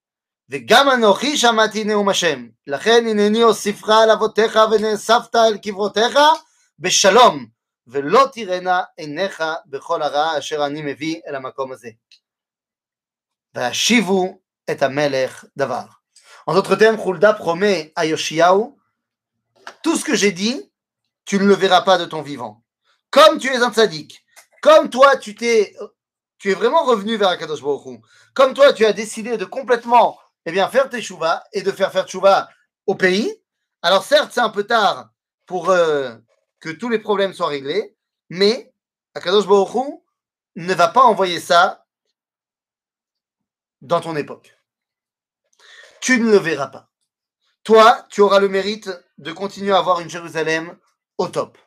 וגם 0.49 0.91
אנוכי 0.91 1.37
שמעתי 1.37 1.85
נאום 1.85 2.09
השם, 2.09 2.49
לכן 2.67 3.05
הנני 3.07 3.43
אוסיפך 3.43 3.89
על 3.89 4.11
אבותיך 4.11 4.59
ונאספת 4.73 5.37
אל 5.37 5.59
קברותיך 5.59 6.19
בשלום, 6.79 7.47
ולא 7.87 8.27
תראנה 8.33 8.83
עיניך 8.97 9.43
בכל 9.67 10.03
הרע 10.03 10.39
אשר 10.39 10.67
אני 10.67 10.83
מביא 10.83 11.21
אל 11.27 11.35
המקום 11.35 11.73
הזה. 11.73 11.91
והשיבו 13.55 14.39
את 14.71 14.83
המלך 14.83 15.45
דבר. 15.57 15.85
En 16.47 16.55
d'autres 16.55 16.75
termes, 16.75 16.97
Khulda 16.97 17.35
promet 17.35 17.93
à 17.95 18.05
Yoshiaou, 18.05 18.77
tout 19.83 19.97
ce 19.97 20.05
que 20.05 20.17
j'ai 20.17 20.33
dit, 20.33 20.71
tu 21.25 21.39
ne 21.39 21.45
le 21.45 21.55
verras 21.55 21.83
pas 21.83 21.99
de 21.99 22.05
ton 22.05 22.23
vivant. 22.23 22.65
Comme 23.11 23.39
tu 23.39 23.49
es 23.49 23.59
un 23.59 23.73
tzaddik, 23.73 24.25
comme 24.61 24.91
toi 24.91 25.17
tu 25.17 25.35
t'es 25.35 25.77
tu 26.38 26.52
es 26.52 26.54
vraiment 26.54 26.84
revenu 26.84 27.18
vers 27.18 27.30
Akadosh 27.30 27.62
Baruch 27.62 28.02
Comme 28.34 28.54
toi, 28.54 28.74
tu 28.74 28.86
as 28.86 28.94
décidé 28.94 29.38
de 29.38 29.46
complètement 29.46 30.20
eh 30.46 30.52
bien, 30.52 30.70
faire 30.70 30.90
tes 30.90 31.02
chouvas 31.02 31.44
et 31.52 31.62
de 31.62 31.72
faire 31.72 31.92
faire 31.92 32.08
chouvas 32.08 32.48
au 32.86 32.96
pays. 32.96 33.34
Alors 33.82 34.04
certes, 34.04 34.32
c'est 34.34 34.40
un 34.40 34.50
peu 34.50 34.64
tard 34.64 35.10
pour 35.46 35.70
euh, 35.70 36.16
que 36.60 36.70
tous 36.70 36.90
les 36.90 37.00
problèmes 37.00 37.34
soient 37.34 37.48
réglés, 37.48 37.96
mais 38.30 38.72
Akadosh 39.14 39.48
Baruch 39.48 40.00
ne 40.56 40.74
va 40.74 40.88
pas 40.88 41.04
envoyer 41.04 41.40
ça 41.40 41.86
dans 43.82 44.02
ton 44.02 44.16
époque. 44.16 44.58
Tu 46.02 46.20
ne 46.20 46.32
le 46.32 46.38
verras 46.38 46.68
pas. 46.68 46.90
Toi, 47.64 48.06
tu 48.10 48.22
auras 48.22 48.40
le 48.40 48.48
mérite 48.48 48.90
de 49.18 49.32
continuer 49.32 49.74
à 49.74 49.80
avoir 49.80 50.00
une 50.00 50.10
Jérusalem 50.10 50.78
au 51.18 51.28
top. 51.28 51.58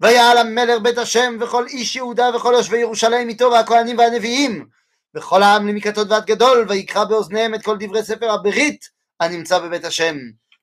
ויעל 0.00 0.38
המלך 0.38 0.82
בית 0.82 0.98
השם 0.98 1.36
וכל 1.40 1.66
איש 1.66 1.96
יהודה 1.96 2.36
וכל 2.36 2.52
יושבי 2.56 2.78
ירושלים 2.78 3.28
איתו 3.28 3.50
והכהנים 3.50 3.98
והנביאים 3.98 4.68
וכל 5.16 5.42
העם 5.42 5.68
למקטות 5.68 6.08
ועד 6.10 6.26
גדול 6.26 6.66
ויקרא 6.68 7.04
באוזניהם 7.04 7.54
את 7.54 7.64
כל 7.64 7.76
דברי 7.80 8.04
ספר 8.04 8.30
הברית 8.30 8.90
הנמצא 9.20 9.58
בבית 9.58 9.84
השם 9.84 10.16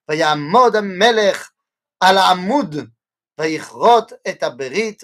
ויעמוד 0.10 0.76
המלך 0.76 1.52
על 2.00 2.17
העמוד 2.17 2.76
ויכרות 3.39 4.12
את 4.30 4.43
הברית 4.43 5.04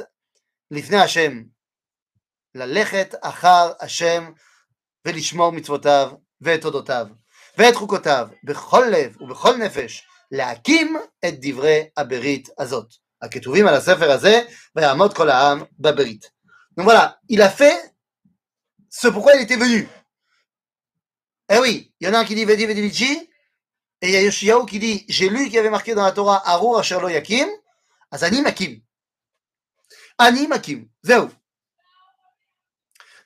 לפני 0.71 0.97
השם 0.97 1.43
ללכת 2.55 3.15
אחר 3.21 3.71
השם 3.79 4.31
ולשמור 5.07 5.51
מצוותיו 5.51 6.11
ואת 6.41 6.61
תודותיו 6.61 7.07
ואת 7.57 7.75
חוקותיו 7.75 8.27
בכל 8.43 8.85
לב 8.91 9.21
ובכל 9.21 9.57
נפש 9.57 10.07
להקים 10.31 10.97
את 11.25 11.33
דברי 11.41 11.87
הברית 11.97 12.49
הזאת. 12.57 13.08
הכתובים 13.22 13.66
על 13.66 13.74
הספר 13.74 14.10
הזה, 14.10 14.42
ויעמוד 14.76 15.16
כל 15.16 15.30
העם 15.30 15.62
בברית. 15.78 16.30
Donc 16.76 16.87
voilà, 16.87 17.18
il 17.28 17.40
a 17.40 17.50
fait 17.50 17.94
ce 18.90 19.08
pourquoi 19.08 19.34
il 19.34 19.42
était 19.42 19.56
venu. 19.56 19.88
Eh 21.48 21.58
oui, 21.58 21.92
il 22.00 22.06
y 22.06 22.10
en 22.10 22.14
a 22.14 22.18
un 22.18 22.24
qui 22.24 22.34
dit 22.34 22.44
Vedi 22.44 22.66
Vedi 22.66 22.80
Vici, 22.80 23.30
et 24.00 24.08
il 24.08 24.10
y 24.10 24.16
a 24.16 24.22
Yoshiyahu 24.22 24.66
qui 24.66 24.78
dit 24.78 25.04
J'ai 25.08 25.28
lu 25.28 25.44
qu'il 25.44 25.54
y 25.54 25.58
avait 25.58 25.70
marqué 25.70 25.94
dans 25.94 26.02
la 26.02 26.12
Torah 26.12 26.42
Arur 26.48 26.78
Asher 26.78 26.98
Lo 27.00 27.08
Yakim, 27.08 27.48
אז 28.12 28.24
אני 28.24 28.40
מקים. 28.40 28.80
אני 30.20 30.46
מקים, 30.46 30.87
זהו. 31.02 31.28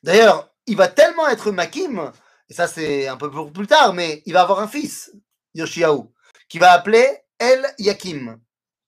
D'ailleurs, 0.02 0.48
il 0.66 0.76
va 0.76 0.88
tellement 0.88 1.28
être 1.28 1.50
makim, 1.50 2.12
et 2.48 2.54
ça 2.54 2.66
c'est 2.68 3.08
un 3.08 3.16
peu 3.16 3.30
pour 3.30 3.52
plus 3.52 3.66
tard, 3.66 3.92
mais 3.92 4.22
il 4.26 4.32
va 4.32 4.42
avoir 4.42 4.60
un 4.60 4.68
fils, 4.68 5.12
Yoshiyahu, 5.54 6.04
qui 6.48 6.58
va 6.58 6.72
appeler 6.72 7.18
El 7.38 7.66
Yakim. 7.78 8.40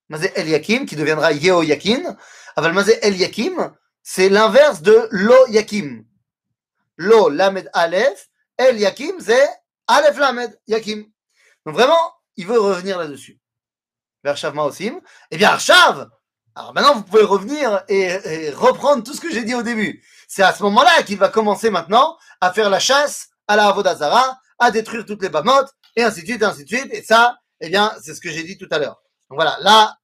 Mazé 0.10 0.32
El 0.36 0.50
Yakim, 0.50 0.86
qui 0.86 0.96
deviendra 0.96 1.32
Yeo 1.32 1.64
Yakin. 1.64 2.16
Aval 2.56 2.74
Mazé 2.74 3.00
El 3.02 3.18
Yakim, 3.18 3.74
c'est 4.04 4.30
l'inverse 4.30 4.82
de 4.82 5.08
Lo 5.12 5.48
Yakim. 5.48 6.06
Lo 6.98 7.30
Lamed 7.30 7.70
Aleph, 7.74 8.30
El 8.58 8.80
Yakim, 8.80 9.20
c'est 9.20 9.48
Aleph 9.88 10.18
Lamed 10.18 10.60
Yakim. 10.68 11.06
Donc 11.66 11.76
vraiment, 11.76 12.14
il 12.38 12.46
veut 12.46 12.60
revenir 12.60 13.00
là-dessus. 13.00 13.40
Vers 14.24 14.38
Shav 14.38 14.54
Maosim. 14.56 15.00
Eh 15.32 15.38
bien, 15.38 15.58
Shav, 15.58 16.10
alors 16.56 16.74
maintenant 16.74 16.96
vous 16.96 17.04
pouvez 17.04 17.24
revenir 17.24 17.84
et, 17.88 18.02
et 18.02 18.50
reprendre 18.52 19.04
tout 19.04 19.14
ce 19.14 19.22
que 19.22 19.32
j'ai 19.32 19.44
dit 19.44 19.56
au 19.56 19.64
début. 19.64 20.04
C'est 20.28 20.44
à 20.44 20.54
ce 20.54 20.64
moment-là 20.64 21.04
qu'il 21.04 21.18
va 21.18 21.30
commencer 21.30 21.70
maintenant 21.70 22.18
à 22.42 22.54
faire 22.54 22.70
la 22.70 22.80
chasse 22.80 23.30
à 23.48 23.56
la 23.56 23.68
Avodazara, 23.68 24.40
à 24.58 24.72
détruire 24.72 25.06
toutes 25.06 25.22
les 25.22 25.30
bamotes, 25.30 25.70
et 25.96 26.04
ainsi 26.04 26.22
de 26.22 26.28
suite, 26.28 26.42
et 26.42 26.46
ainsi 26.46 26.64
de 26.64 26.70
suite. 26.70 26.88
Et 26.92 27.04
ça, 27.04 27.38
eh 27.60 27.70
bien, 27.70 27.94
c'est 28.02 28.14
ce 28.16 28.22
que 28.22 28.30
j'ai 28.30 28.44
dit 28.44 28.58
tout 28.58 28.68
à 28.72 28.80
l'heure. 28.80 29.02
Donc 29.30 29.38
voilà, 29.38 29.58
là, 29.62 30.00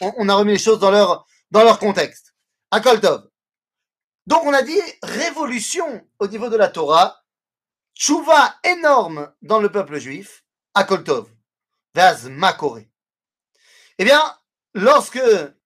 on, 0.00 0.28
a 0.28 0.34
remis 0.34 0.52
les 0.52 0.58
choses 0.58 0.78
dans 0.78 0.90
leur, 0.90 1.78
contexte. 1.78 2.34
À 2.70 2.80
Koltov. 2.80 3.28
Donc 4.26 4.44
on 4.44 4.52
a 4.52 4.62
dit 4.62 4.80
révolution 5.02 6.06
au 6.18 6.26
niveau 6.26 6.48
de 6.48 6.56
la 6.56 6.68
Torah, 6.68 7.22
tchouva 7.94 8.56
énorme 8.64 9.32
dans 9.42 9.60
le 9.60 9.70
peuple 9.70 9.98
juif, 9.98 10.44
à 10.74 10.84
Koltov. 10.84 11.30
Vaz 11.94 12.28
Makoré. 12.28 12.90
Eh 13.98 14.04
bien, 14.04 14.20
lorsque 14.74 15.22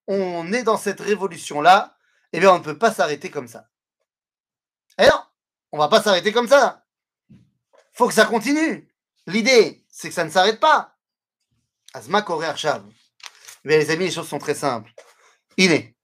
on 0.07 0.53
est 0.53 0.63
dans 0.63 0.77
cette 0.77 1.01
révolution-là, 1.01 1.97
eh 2.31 2.39
bien, 2.39 2.53
on 2.53 2.59
ne 2.59 2.63
peut 2.63 2.77
pas 2.77 2.93
s'arrêter 2.93 3.29
comme 3.29 3.47
ça. 3.47 3.67
Eh 4.97 5.03
non, 5.03 5.21
on 5.73 5.77
va 5.77 5.89
pas 5.89 6.01
s'arrêter 6.01 6.31
comme 6.31 6.47
ça. 6.47 6.85
Faut 7.93 8.07
que 8.07 8.13
ça 8.13 8.25
continue. 8.25 8.89
L'idée, 9.27 9.85
c'est 9.89 10.09
que 10.09 10.15
ça 10.15 10.23
ne 10.23 10.29
s'arrête 10.29 10.59
pas. 10.59 10.95
Azma 11.94 12.22
Koré 12.22 12.46
Arshav. 12.46 12.82
Eh 13.64 13.68
bien, 13.68 13.78
les 13.78 13.90
amis, 13.90 14.06
les 14.06 14.10
choses 14.10 14.28
sont 14.28 14.38
très 14.38 14.54
simples. 14.54 14.90
Iné. 15.56 15.96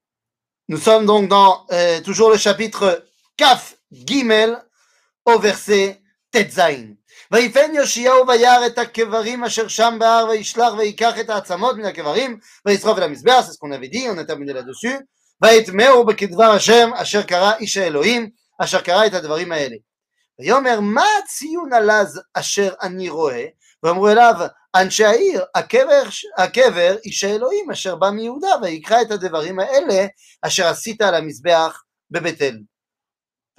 Nous 0.67 0.77
sommes 0.77 1.05
donc 1.05 1.27
dans 1.29 1.65
euh, 1.71 2.01
toujours 2.01 2.29
le 2.29 2.37
chapitre 2.37 3.05
Kaf 3.37 3.75
Gimel 3.91 4.57
au 5.25 5.39
verset 5.39 6.01
Tetzain. 6.31 6.95
ויפן 7.31 7.75
יאשיהו 7.75 8.27
וירא 8.27 8.65
את 8.65 8.77
הקברים 8.77 9.43
אשר 9.43 9.67
שם 9.67 9.97
בהר 9.99 10.25
וישלח 10.29 10.73
ויקח 10.77 11.19
את 11.19 11.29
העצמות 11.29 11.75
מן 11.75 11.85
הקברים 11.85 12.39
וישרוף 12.65 12.97
אל 12.97 13.03
המזבח, 13.03 13.45
c'est 13.45 13.53
ce 13.53 13.57
qu'on 13.57 13.71
avait 13.71 13.87
dit, 13.87 14.07
on 14.09 14.17
a 14.17 14.25
terminé 14.25 14.53
là-dessus. 14.53 15.03
ויטמאו 15.41 16.05
בכדבר 16.05 16.43
השם 16.43 16.89
אשר 16.95 17.23
קרא 17.23 17.53
איש 17.59 17.77
האלוהים 17.77 18.29
אשר 18.59 18.81
קרא 18.81 19.05
את 19.05 19.13
הדברים 19.13 19.51
האלה. 19.51 19.75
ויאמר 20.39 20.79
מה 20.79 21.05
הציון 21.23 21.73
הלז 21.73 22.21
אשר 22.33 22.73
אני 22.81 23.09
רואה? 23.09 23.45
ואמרו 23.83 24.09
אליו 24.09 24.33
אנשי 24.77 25.05
העיר 25.05 25.43
הקבר, 25.55 26.03
הקבר 26.37 26.95
איש 27.05 27.23
האלוהים 27.23 27.71
אשר 27.71 27.95
בא 27.95 28.09
מיהודה 28.09 28.49
ויקרא 28.61 29.01
את 29.01 29.11
הדברים 29.11 29.59
האלה 29.59 30.05
אשר 30.41 30.67
עשית 30.67 31.01
על 31.01 31.15
המזבח 31.15 31.83
בבית 32.11 32.41
אל. 32.41 32.59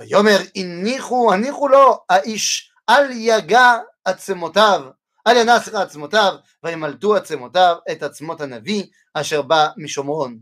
ויאמר 0.01 0.39
הניחו 0.57 1.33
הניחו 1.33 1.69
לו 1.69 1.99
האיש 2.11 2.73
אל 2.91 3.11
יגע 3.11 3.73
עצמותיו 4.05 4.83
אל 5.27 5.37
ינס 5.37 5.69
עצמותיו 5.69 6.35
וימלטו 6.65 7.17
עצמותיו 7.17 7.77
את 7.93 8.03
עצמות 8.03 8.41
הנביא 8.41 8.85
אשר 9.15 9.43
בא 9.43 9.69
משומרון. 9.77 10.39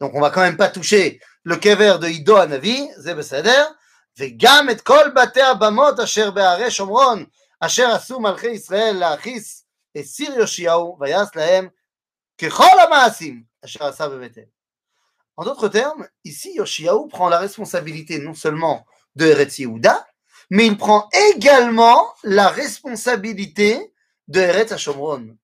Donc 0.00 0.14
on 0.14 0.20
va 0.20 0.30
quand 0.30 0.42
même 0.42 0.56
pas 0.56 0.68
toucher 0.68 1.20
le 1.42 1.56
kever 1.56 1.98
de 1.98 2.08
Ido 2.08 2.36
Hanavi, 2.36 2.88
זה 2.96 3.14
בסדר, 3.14 3.66
וגם 4.18 4.70
את 4.70 4.80
כל 4.80 5.10
בתי 5.16 5.42
הבמות 5.42 6.00
אשר 6.00 6.30
בהרי 6.30 6.70
שומרון, 6.70 7.24
אשר 7.60 7.90
עשו 7.90 8.20
מלכי 8.20 8.50
ישראל 8.50 8.96
להכיס 8.96 9.61
את 9.96 10.04
סיר 10.04 10.40
יאשיהו, 10.40 10.96
ויעש 11.00 11.28
להם 11.34 11.68
ככל 12.38 12.80
המעשים 12.86 13.42
אשר 13.64 13.84
עשה 13.84 14.08
בבית 14.08 14.38
אל. 14.38 14.44
En 15.38 15.44
d'autres 15.44 15.68
termes, 15.68 16.04
ici 16.24 16.54
Yoshiaou 16.54 17.06
prend 17.06 17.28
la 17.28 17.38
responsabilité 17.38 18.18
non 18.18 18.34
seulement 18.34 18.84
de 19.14 19.24
Eretz 19.26 19.60
Yehuda, 19.60 20.04
mais 20.50 20.66
il 20.66 20.76
prend 20.76 21.08
également 21.32 22.12
la 22.24 22.48
responsabilité 22.48 23.92
de 24.26 24.40
Eretz 24.40 24.72
Hashomron. 24.72 25.36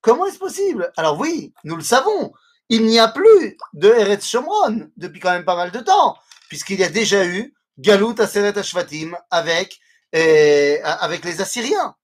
Comment 0.00 0.26
est-ce 0.26 0.38
possible 0.38 0.92
Alors 0.96 1.18
oui, 1.18 1.52
nous 1.64 1.74
le 1.74 1.82
savons, 1.82 2.32
il 2.68 2.86
n'y 2.86 3.00
a 3.00 3.08
plus 3.08 3.56
de 3.72 3.88
Eretz 3.88 4.24
Shomron 4.24 4.90
depuis 4.96 5.18
quand 5.18 5.32
même 5.32 5.44
pas 5.44 5.56
mal 5.56 5.72
de 5.72 5.80
temps, 5.80 6.16
puisqu'il 6.48 6.78
y 6.78 6.84
a 6.84 6.88
déjà 6.88 7.26
eu 7.26 7.52
Galut 7.78 8.14
Aseret 8.18 8.56
Ashvatim 8.56 9.16
avec, 9.30 9.80
euh, 10.14 10.78
avec 10.84 11.24
les 11.24 11.40
Assyriens. 11.40 11.96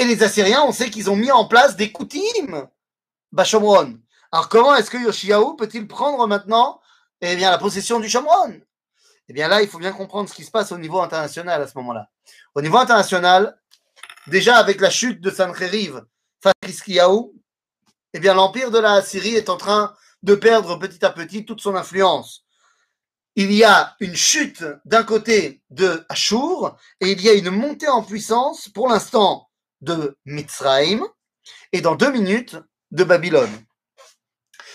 Et 0.00 0.06
les 0.06 0.22
Assyriens, 0.22 0.62
on 0.62 0.72
sait 0.72 0.88
qu'ils 0.88 1.10
ont 1.10 1.16
mis 1.16 1.30
en 1.30 1.44
place 1.44 1.76
des 1.76 1.92
Koutim, 1.92 2.70
Bashomron. 3.32 3.98
Alors 4.32 4.48
comment 4.48 4.74
est-ce 4.74 4.90
que 4.90 4.96
Yoshiaou 4.96 5.56
peut-il 5.56 5.86
prendre 5.86 6.26
maintenant 6.26 6.80
eh 7.20 7.36
bien, 7.36 7.50
la 7.50 7.58
possession 7.58 8.00
du 8.00 8.08
Shomron? 8.08 8.62
Eh 9.28 9.34
bien 9.34 9.46
là, 9.46 9.60
il 9.60 9.68
faut 9.68 9.76
bien 9.78 9.92
comprendre 9.92 10.26
ce 10.30 10.34
qui 10.34 10.42
se 10.42 10.50
passe 10.50 10.72
au 10.72 10.78
niveau 10.78 11.02
international 11.02 11.60
à 11.60 11.68
ce 11.68 11.76
moment-là. 11.76 12.08
Au 12.54 12.62
niveau 12.62 12.78
international, 12.78 13.60
déjà 14.26 14.56
avec 14.56 14.80
la 14.80 14.88
chute 14.88 15.20
de 15.20 15.30
Sancheriv, 15.30 16.02
Fatriskiaou, 16.42 17.34
eh 18.14 18.20
bien 18.20 18.32
l'empire 18.32 18.70
de 18.70 18.78
la 18.78 19.02
Syrie 19.02 19.34
est 19.34 19.50
en 19.50 19.58
train 19.58 19.94
de 20.22 20.34
perdre 20.34 20.78
petit 20.78 21.04
à 21.04 21.10
petit 21.10 21.44
toute 21.44 21.60
son 21.60 21.76
influence. 21.76 22.46
Il 23.36 23.52
y 23.52 23.64
a 23.64 23.96
une 24.00 24.16
chute 24.16 24.64
d'un 24.86 25.04
côté 25.04 25.60
de 25.68 26.06
Ashur 26.08 26.74
et 27.02 27.12
il 27.12 27.20
y 27.20 27.28
a 27.28 27.34
une 27.34 27.50
montée 27.50 27.88
en 27.88 28.02
puissance 28.02 28.70
pour 28.70 28.88
l'instant 28.88 29.49
de 29.80 30.18
Mitzraïm 30.24 31.04
et 31.72 31.80
dans 31.80 31.94
deux 31.94 32.10
minutes 32.10 32.56
de 32.90 33.04
Babylone. 33.04 33.52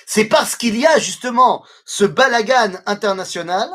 C'est 0.06 0.26
parce 0.26 0.56
qu'il 0.56 0.78
y 0.78 0.86
a 0.86 1.00
justement 1.00 1.66
ce 1.86 2.06
balagan 2.06 2.74
international 2.86 3.70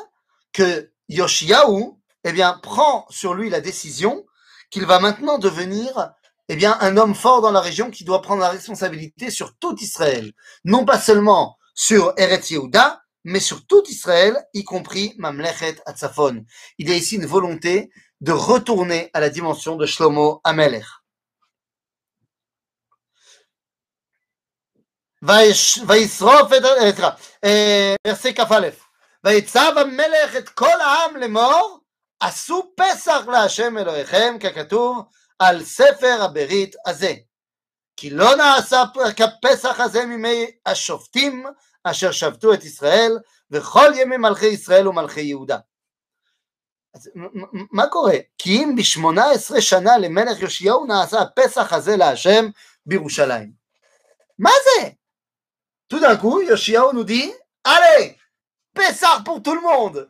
que 0.52 0.90
Yoshiaou 1.08 2.00
eh 2.24 2.32
bien, 2.32 2.58
prend 2.62 3.06
sur 3.10 3.34
lui 3.34 3.50
la 3.50 3.60
décision 3.60 4.26
qu'il 4.70 4.86
va 4.86 5.00
maintenant 5.00 5.38
devenir 5.38 6.12
eh 6.48 6.56
bien, 6.56 6.76
un 6.80 6.96
homme 6.96 7.14
fort 7.14 7.40
dans 7.40 7.52
la 7.52 7.60
région 7.60 7.90
qui 7.90 8.04
doit 8.04 8.22
prendre 8.22 8.42
la 8.42 8.50
responsabilité 8.50 9.30
sur 9.30 9.56
tout 9.56 9.76
Israël. 9.80 10.32
Non 10.64 10.84
pas 10.84 10.98
seulement 10.98 11.56
sur 11.74 12.12
Eretz 12.16 12.50
Yehuda, 12.50 13.02
mais 13.24 13.40
sur 13.40 13.66
tout 13.66 13.82
Israël, 13.88 14.36
y 14.54 14.64
compris 14.64 15.14
Mamlechet 15.18 15.76
Atzafon. 15.86 16.44
Il 16.78 16.88
y 16.88 16.92
a 16.92 16.96
ici 16.96 17.16
une 17.16 17.26
volonté 17.26 17.90
de 18.20 18.32
retourner 18.32 19.10
à 19.12 19.20
la 19.20 19.30
dimension 19.30 19.76
de 19.76 19.86
Shlomo 19.86 20.40
Amelech. 20.44 20.84
וישרוף 25.87 26.53
את, 26.57 26.63
סליחה, 26.95 27.09
פרסי 28.03 28.35
כ"א, 28.35 28.69
ויצב 29.23 29.73
המלך 29.77 30.35
את 30.37 30.49
כל 30.49 30.81
העם 30.81 31.15
לאמור, 31.15 31.79
עשו 32.19 32.71
פסח 32.75 33.21
להשם 33.27 33.77
אלוהיכם, 33.77 34.37
ככתוב 34.39 35.05
על 35.39 35.63
ספר 35.63 36.21
הברית 36.21 36.75
הזה. 36.85 37.13
כי 37.97 38.09
לא 38.09 38.35
נעשה 38.35 38.83
כפסח 39.17 39.79
הזה 39.79 40.05
מימי 40.05 40.45
השופטים 40.65 41.45
אשר 41.83 42.11
שבתו 42.11 42.53
את 42.53 42.63
ישראל, 42.63 43.17
וכל 43.51 43.91
ימי 43.95 44.17
מלכי 44.17 44.45
ישראל 44.45 44.87
ומלכי 44.87 45.21
יהודה. 45.21 45.57
מה 47.71 47.87
קורה? 47.87 48.15
כי 48.37 48.49
אם 48.49 48.75
ב-18 48.75 49.61
שנה 49.61 49.97
למלך 49.97 50.41
יאשיהו 50.41 50.85
נעשה 50.85 51.21
הפסח 51.21 51.73
הזה 51.73 51.97
להשם 51.97 52.45
בירושלים. 52.85 53.51
מה 54.39 54.51
זה? 54.63 54.89
Tout 55.90 55.98
d'un 55.98 56.16
coup, 56.16 56.40
Yoshiao 56.40 56.92
nous 56.92 57.02
dit 57.02 57.32
Allez, 57.64 58.16
Pessah 58.72 59.22
pour 59.24 59.42
tout 59.42 59.56
le 59.56 59.60
monde 59.60 60.08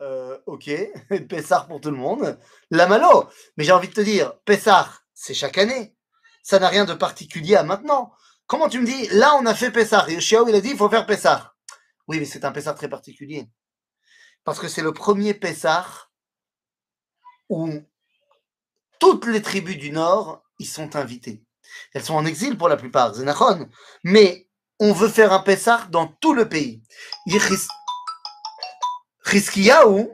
euh, 0.00 0.38
Ok, 0.46 0.70
Pessah 1.28 1.66
pour 1.68 1.82
tout 1.82 1.90
le 1.90 1.98
monde. 1.98 2.40
La 2.70 2.86
malo 2.86 3.28
Mais 3.56 3.64
j'ai 3.64 3.72
envie 3.72 3.88
de 3.88 3.92
te 3.92 4.00
dire, 4.00 4.40
Pessah, 4.46 4.90
c'est 5.12 5.34
chaque 5.34 5.58
année. 5.58 5.94
Ça 6.42 6.58
n'a 6.58 6.68
rien 6.68 6.86
de 6.86 6.94
particulier 6.94 7.56
à 7.56 7.62
maintenant. 7.62 8.14
Comment 8.46 8.70
tu 8.70 8.80
me 8.80 8.86
dis 8.86 9.08
Là, 9.08 9.34
on 9.34 9.44
a 9.44 9.54
fait 9.54 9.70
Pessah. 9.70 10.08
Yoshiao, 10.08 10.48
il 10.48 10.54
a 10.54 10.62
dit 10.62 10.70
il 10.70 10.78
faut 10.78 10.88
faire 10.88 11.04
Pessah. 11.04 11.54
Oui, 12.08 12.18
mais 12.18 12.24
c'est 12.24 12.46
un 12.46 12.50
Pessah 12.50 12.72
très 12.72 12.88
particulier. 12.88 13.46
Parce 14.44 14.58
que 14.58 14.68
c'est 14.68 14.80
le 14.80 14.94
premier 14.94 15.34
Pessah 15.34 16.08
où 17.50 17.68
toutes 18.98 19.26
les 19.26 19.42
tribus 19.42 19.76
du 19.76 19.90
Nord 19.90 20.42
y 20.58 20.64
sont 20.64 20.96
invitées. 20.96 21.44
Elles 21.94 22.04
sont 22.04 22.14
en 22.14 22.26
exil 22.26 22.56
pour 22.56 22.68
la 22.68 22.76
plupart, 22.76 23.14
Zenachon. 23.14 23.68
Mais 24.04 24.48
on 24.78 24.92
veut 24.92 25.08
faire 25.08 25.32
un 25.32 25.40
Pessah 25.40 25.86
dans 25.90 26.06
tout 26.06 26.34
le 26.34 26.48
pays. 26.48 26.82
Chizkiyahu, 29.26 30.08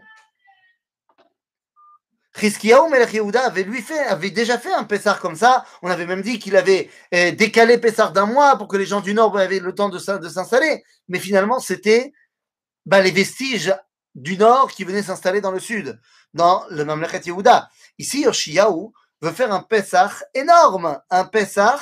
Chizkiyahu 2.38 2.90
Melech 2.90 3.12
Yehuda 3.12 3.46
avait, 3.46 3.62
lui 3.62 3.80
fait, 3.80 3.98
avait 3.98 4.30
déjà 4.30 4.58
fait 4.58 4.72
un 4.72 4.84
Pessah 4.84 5.18
comme 5.20 5.36
ça. 5.36 5.64
On 5.82 5.90
avait 5.90 6.06
même 6.06 6.22
dit 6.22 6.38
qu'il 6.38 6.56
avait 6.56 6.90
euh, 7.14 7.30
décalé 7.30 7.78
Pessah 7.78 8.10
d'un 8.10 8.26
mois 8.26 8.56
pour 8.56 8.68
que 8.68 8.76
les 8.76 8.86
gens 8.86 9.00
du 9.00 9.14
Nord 9.14 9.36
avaient 9.38 9.60
le 9.60 9.74
temps 9.74 9.88
de, 9.88 9.98
s'installer. 9.98 10.82
Mais 11.08 11.18
finalement, 11.18 11.60
c'était 11.60 12.12
bah, 12.86 13.00
les 13.00 13.12
vestiges 13.12 13.74
du 14.14 14.36
Nord 14.36 14.72
qui 14.72 14.84
venaient 14.84 15.02
s'installer 15.02 15.40
dans 15.40 15.52
le 15.52 15.60
Sud, 15.60 16.00
dans 16.32 16.64
le 16.70 16.84
Mamlechet 16.84 17.22
Yehuda. 17.26 17.68
Ici, 17.98 18.22
Yoshiyahu 18.22 18.92
veut 19.24 19.32
faire 19.32 19.52
un 19.52 19.62
Pessah 19.62 20.12
énorme, 20.34 21.00
un 21.10 21.24
Pessah 21.24 21.78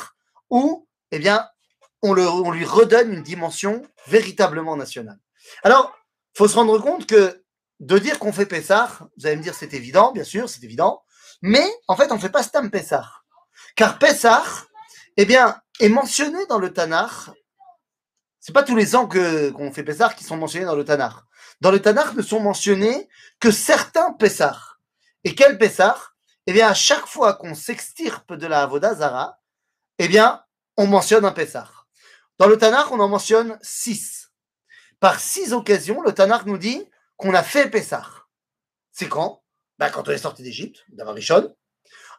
où, 0.48 0.86
eh 1.10 1.18
bien, 1.18 1.48
on, 2.02 2.12
lui 2.14 2.64
redonne 2.64 3.12
une 3.12 3.22
dimension 3.22 3.82
véritablement 4.06 4.76
nationale. 4.76 5.18
Alors, 5.62 5.96
faut 6.34 6.48
se 6.48 6.54
rendre 6.54 6.78
compte 6.78 7.06
que 7.06 7.44
de 7.80 7.98
dire 7.98 8.18
qu'on 8.18 8.32
fait 8.32 8.46
Pessah, 8.46 8.90
vous 9.16 9.26
allez 9.26 9.36
me 9.36 9.42
dire 9.42 9.54
c'est 9.54 9.74
évident, 9.74 10.12
bien 10.12 10.24
sûr, 10.24 10.48
c'est 10.48 10.62
évident, 10.64 11.02
mais 11.42 11.68
en 11.88 11.96
fait 11.96 12.10
on 12.12 12.16
ne 12.16 12.20
fait 12.20 12.28
pas 12.30 12.42
Stam 12.42 12.70
Pessah. 12.70 13.08
Car 13.76 13.98
Pessah, 13.98 14.44
eh 15.16 15.24
bien, 15.24 15.60
est 15.80 15.88
mentionné 15.88 16.46
dans 16.46 16.58
le 16.58 16.72
Tanakh. 16.72 17.30
C'est 18.40 18.52
pas 18.52 18.62
tous 18.62 18.76
les 18.76 18.96
ans 18.96 19.06
que 19.06 19.50
qu'on 19.50 19.72
fait 19.72 19.84
Pessah 19.84 20.12
qui 20.14 20.24
sont 20.24 20.36
mentionnés 20.36 20.64
dans 20.64 20.76
le 20.76 20.84
Tanakh. 20.84 21.14
Dans 21.60 21.70
le 21.70 21.80
Tanakh 21.80 22.14
ne 22.14 22.22
sont 22.22 22.40
mentionnés 22.40 23.08
que 23.40 23.50
certains 23.50 24.12
Pessah. 24.12 24.58
Et 25.24 25.34
quel 25.34 25.58
Pessah? 25.58 25.98
Eh 26.46 26.52
bien, 26.52 26.68
à 26.68 26.74
chaque 26.74 27.06
fois 27.06 27.34
qu'on 27.34 27.54
s'extirpe 27.54 28.32
de 28.34 28.46
la 28.46 28.62
Avodazara, 28.62 29.40
eh 29.98 30.08
bien, 30.08 30.44
on 30.76 30.86
mentionne 30.86 31.24
un 31.24 31.32
Pessah. 31.32 31.70
Dans 32.38 32.48
le 32.48 32.58
Tanakh, 32.58 32.90
on 32.90 32.98
en 32.98 33.08
mentionne 33.08 33.58
six. 33.62 34.30
Par 34.98 35.20
six 35.20 35.52
occasions, 35.52 36.02
le 36.02 36.12
Tanakh 36.12 36.46
nous 36.46 36.58
dit 36.58 36.84
qu'on 37.16 37.34
a 37.34 37.42
fait 37.42 37.70
Pessah. 37.70 38.06
C'est 38.90 39.08
quand? 39.08 39.44
Ben, 39.78 39.90
Quand 39.90 40.08
on 40.08 40.12
est 40.12 40.18
sorti 40.18 40.42
d'Égypte, 40.42 40.84
d'avoir 40.88 41.14
Rishon. 41.14 41.54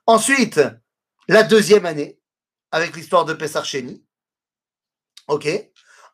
Ensuite, 0.06 0.62
la 1.28 1.44
deuxième 1.44 1.86
année, 1.86 2.20
avec 2.72 2.96
l'histoire 2.96 3.26
de 3.26 3.34
Pessah 3.34 3.64
Sheni. 3.64 4.04
OK 5.28 5.48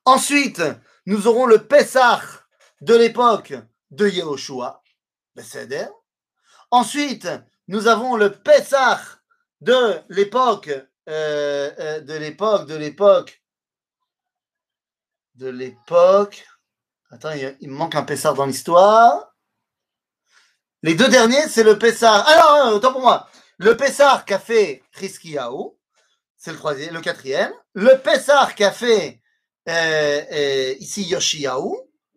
Ensuite, 0.05 0.61
nous 1.05 1.27
aurons 1.27 1.45
le 1.45 1.65
Pessah 1.65 2.21
de 2.81 2.95
l'époque 2.95 3.53
de 3.91 4.07
Yehoshua. 4.07 4.81
Ensuite, 6.71 7.27
nous 7.69 7.87
avons 7.87 8.17
le 8.17 8.31
Pessah 8.33 8.99
de 9.61 10.01
l'époque, 10.09 10.69
euh, 11.07 11.71
euh, 11.79 12.01
de 12.01 12.13
l'époque, 12.15 12.67
de 12.67 12.75
l'époque 12.75 13.39
de 15.39 15.47
l'époque. 15.47 16.45
Attends, 17.11 17.31
il, 17.31 17.69
me 17.69 17.75
manque 17.75 17.95
un 17.95 18.03
Pessar 18.03 18.33
dans 18.33 18.45
l'histoire. 18.45 19.33
Les 20.83 20.95
deux 20.95 21.07
derniers, 21.07 21.47
c'est 21.47 21.63
le 21.63 21.79
Pessar. 21.79 22.27
Alors, 22.27 22.73
autant 22.75 22.91
pour 22.91 23.01
moi. 23.01 23.27
Le 23.57 23.75
Pessar 23.75 24.25
qu'a 24.25 24.39
fait 24.39 24.83
Riskiyahu, 24.93 25.71
c'est 26.37 26.51
le 26.51 27.01
quatrième. 27.01 27.53
Le 27.73 27.95
Pessar 27.95 28.53
qu'a 28.53 28.71
fait 28.71 29.21
euh, 29.67 30.21
euh, 30.31 30.75
ici 30.79 31.13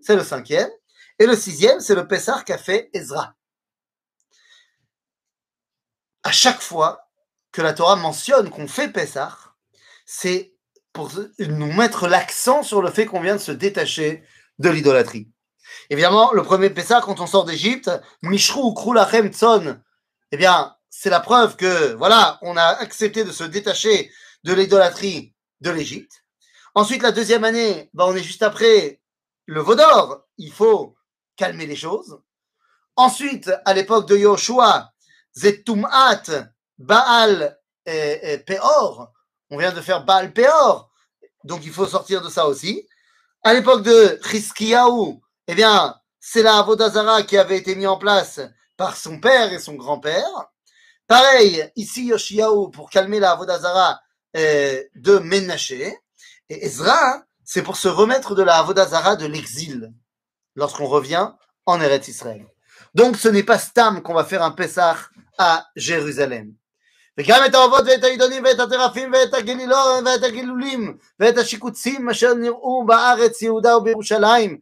c'est 0.00 0.16
le 0.16 0.24
cinquième. 0.24 0.70
Et 1.18 1.26
le 1.26 1.36
sixième, 1.36 1.80
c'est 1.80 1.94
le 1.94 2.08
Pessar 2.08 2.44
qu'a 2.44 2.58
fait 2.58 2.90
Ezra. 2.92 3.34
À 6.22 6.32
chaque 6.32 6.61
fois 6.61 7.08
que 7.50 7.62
la 7.62 7.72
Torah 7.72 7.96
mentionne 7.96 8.50
qu'on 8.50 8.68
fait 8.68 8.88
Pessar, 8.88 9.56
c'est 10.06 10.54
pour 10.92 11.11
nous 11.38 11.72
mettre 11.72 12.06
l'accent 12.06 12.62
sur 12.62 12.82
le 12.82 12.90
fait 12.90 13.06
qu'on 13.06 13.20
vient 13.20 13.37
de 13.37 13.40
se 13.40 13.52
détacher 13.52 14.24
de 14.58 14.68
l'idolâtrie. 14.68 15.28
Évidemment, 15.90 16.32
le 16.32 16.42
premier 16.42 16.70
Pessah, 16.70 17.00
quand 17.00 17.20
on 17.20 17.26
sort 17.26 17.44
d'Égypte, 17.44 17.90
Mishru 18.22 18.74
Krulachem 18.74 19.32
Tson, 19.32 19.80
eh 20.30 20.37
bien, 20.37 20.76
c'est 20.90 21.11
la 21.11 21.20
preuve 21.20 21.56
que, 21.56 21.94
voilà, 21.94 22.38
on 22.42 22.56
a 22.56 22.64
accepté 22.64 23.24
de 23.24 23.32
se 23.32 23.44
détacher 23.44 24.12
de 24.44 24.52
l'idolâtrie 24.52 25.35
de 25.61 25.70
l'Égypte. 25.70 26.24
Ensuite, 26.74 27.02
la 27.02 27.12
deuxième 27.12 27.44
année, 27.44 27.90
bah, 27.94 28.04
on 28.06 28.14
est 28.14 28.22
juste 28.22 28.42
après 28.42 29.00
le 29.46 29.61
Vaudor. 29.61 30.24
Il 30.38 30.52
faut 30.52 30.94
calmer 31.37 31.66
les 31.66 31.76
choses. 31.76 32.20
Ensuite, 32.96 33.50
à 33.64 33.74
l'époque 33.74 34.06
de 34.08 34.16
Yoshua, 34.16 34.91
Zetumat, 35.36 36.22
Baal 36.78 37.58
Peor, 37.84 39.12
on 39.50 39.58
vient 39.58 39.72
de 39.72 39.80
faire 39.80 40.04
Baal 40.04 40.32
Peor. 40.32 40.90
Donc 41.44 41.64
il 41.64 41.72
faut 41.72 41.86
sortir 41.86 42.22
de 42.22 42.28
ça 42.28 42.46
aussi. 42.46 42.86
À 43.42 43.54
l'époque 43.54 43.82
de 43.82 44.20
Chizkiyahu, 44.22 45.20
eh 45.48 45.54
bien, 45.54 45.96
c'est 46.20 46.42
la 46.42 46.58
Avodazara 46.58 47.24
qui 47.24 47.36
avait 47.36 47.58
été 47.58 47.74
mise 47.74 47.88
en 47.88 47.98
place 47.98 48.40
par 48.76 48.96
son 48.96 49.18
père 49.20 49.52
et 49.52 49.58
son 49.58 49.74
grand-père. 49.74 50.50
Pareil, 51.08 51.70
ici 51.76 52.06
Yoshiyahu 52.06 52.70
pour 52.70 52.88
calmer 52.88 53.18
la 53.18 53.32
Avodazara 53.32 54.00
euh, 54.36 54.82
de 54.94 55.18
Menaché. 55.18 55.98
Et 56.48 56.66
Ezra, 56.66 57.22
c'est 57.44 57.62
pour 57.62 57.76
se 57.76 57.88
remettre 57.88 58.34
de 58.34 58.42
la 58.42 58.58
Avodazara 58.58 59.16
de 59.16 59.26
l'exil 59.26 59.92
lorsqu'on 60.54 60.86
revient 60.86 61.32
en 61.66 61.80
Eretz 61.80 62.08
Israël. 62.08 62.46
Donc 62.94 63.16
ce 63.16 63.28
n'est 63.28 63.42
pas 63.42 63.58
Stam 63.58 64.02
qu'on 64.02 64.14
va 64.14 64.24
faire 64.24 64.42
un 64.42 64.52
Pessah 64.52 64.96
Jérusalem. 65.78 66.62
וגם 67.18 67.42
את 67.46 67.54
האובות 67.54 67.84
ואת 67.86 68.04
העידונים 68.04 68.44
ואת 68.44 68.60
הטרפים 68.60 69.12
ואת 69.12 69.34
הגלילות 69.34 70.04
ואת 70.04 70.22
הגילולים 70.22 70.98
ואת 71.20 71.38
השיקוצים 71.38 72.08
אשר 72.10 72.34
נראו 72.34 72.86
בארץ 72.86 73.42
יהודה 73.42 73.76
ובירושלים. 73.76 74.58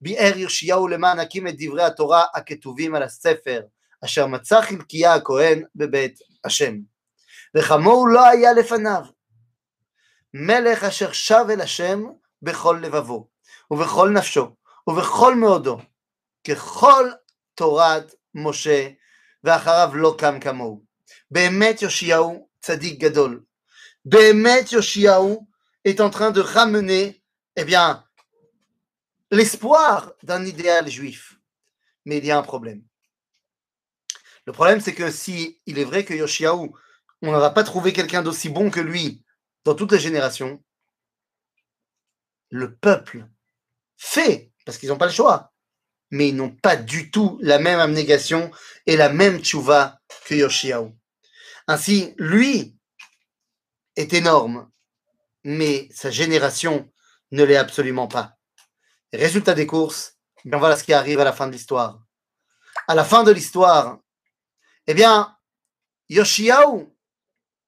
ביאר 0.00 0.38
ירשיהו 0.38 0.88
למען 0.88 1.18
הקים 1.18 1.48
את 1.48 1.54
דברי 1.58 1.82
התורה 1.82 2.24
הכתובים 2.34 2.94
על 2.94 3.02
הספר 3.02 3.60
אשר 4.04 4.26
מצא 4.26 4.60
חלקיה 4.60 5.14
הכהן 5.14 5.62
בבית 5.76 6.18
השם. 6.44 6.74
וכמוהו 7.56 8.06
לא 8.06 8.26
היה 8.26 8.52
לפניו. 8.52 9.02
מלך 10.34 10.84
אשר 10.84 11.12
שב 11.12 11.44
אל 11.50 11.60
השם 11.60 12.04
בכל 12.42 12.78
לבבו 12.82 13.28
ובכל 13.70 14.10
נפשו 14.10 14.46
ובכל 14.86 15.34
מאודו 15.34 15.78
ככל 16.48 17.10
תורת 17.54 18.14
משה 18.34 18.88
ואחריו 19.43 19.91
לא 19.95 20.15
קם 20.19 20.39
כמוהו 20.39 20.87
Behemet 21.31 21.81
Yoshiaou, 21.81 22.49
Tzadik 22.61 22.99
Gadol. 22.99 23.45
Behemet 24.05 24.71
Yoshiaou 24.71 25.47
est 25.83 25.99
en 26.01 26.09
train 26.09 26.31
de 26.31 26.41
ramener, 26.41 27.21
eh 27.55 27.65
bien, 27.65 28.05
l'espoir 29.31 30.13
d'un 30.23 30.45
idéal 30.45 30.89
juif. 30.89 31.37
Mais 32.05 32.17
il 32.17 32.25
y 32.25 32.31
a 32.31 32.37
un 32.37 32.43
problème. 32.43 32.83
Le 34.45 34.53
problème, 34.53 34.79
c'est 34.79 34.93
que 34.93 35.11
si 35.11 35.59
il 35.65 35.77
est 35.79 35.83
vrai 35.83 36.05
que 36.05 36.13
Yoshiaou, 36.13 36.73
on 37.21 37.31
n'aura 37.31 37.53
pas 37.53 37.63
trouvé 37.63 37.91
quelqu'un 37.91 38.23
d'aussi 38.23 38.49
bon 38.49 38.69
que 38.69 38.79
lui 38.79 39.23
dans 39.65 39.75
toutes 39.75 39.91
les 39.91 39.99
générations, 39.99 40.63
le 42.49 42.73
peuple 42.73 43.27
fait, 43.97 44.53
parce 44.65 44.77
qu'ils 44.77 44.87
n'ont 44.87 44.97
pas 44.97 45.07
le 45.07 45.11
choix, 45.11 45.50
mais 46.12 46.28
ils 46.28 46.36
n'ont 46.36 46.50
pas 46.50 46.76
du 46.76 47.10
tout 47.10 47.38
la 47.40 47.58
même 47.58 47.80
abnégation 47.80 48.50
et 48.86 48.96
la 48.96 49.08
même 49.08 49.42
tchouva 49.42 49.98
que 50.26 50.34
Yoshiaou. 50.34 50.94
Ainsi, 51.66 52.14
lui 52.18 52.76
est 53.96 54.12
énorme, 54.12 54.70
mais 55.42 55.88
sa 55.90 56.10
génération 56.10 56.88
ne 57.30 57.42
l'est 57.42 57.56
absolument 57.56 58.08
pas. 58.08 58.36
Résultat 59.12 59.54
des 59.54 59.66
courses, 59.66 60.18
bien 60.44 60.58
voilà 60.58 60.76
ce 60.76 60.84
qui 60.84 60.92
arrive 60.92 61.18
à 61.18 61.24
la 61.24 61.32
fin 61.32 61.46
de 61.46 61.52
l'histoire. 61.52 61.98
À 62.86 62.94
la 62.94 63.04
fin 63.04 63.24
de 63.24 63.32
l'histoire, 63.32 63.98
eh 64.86 64.94
bien, 64.94 65.34
Yoshiaou, 66.10 66.94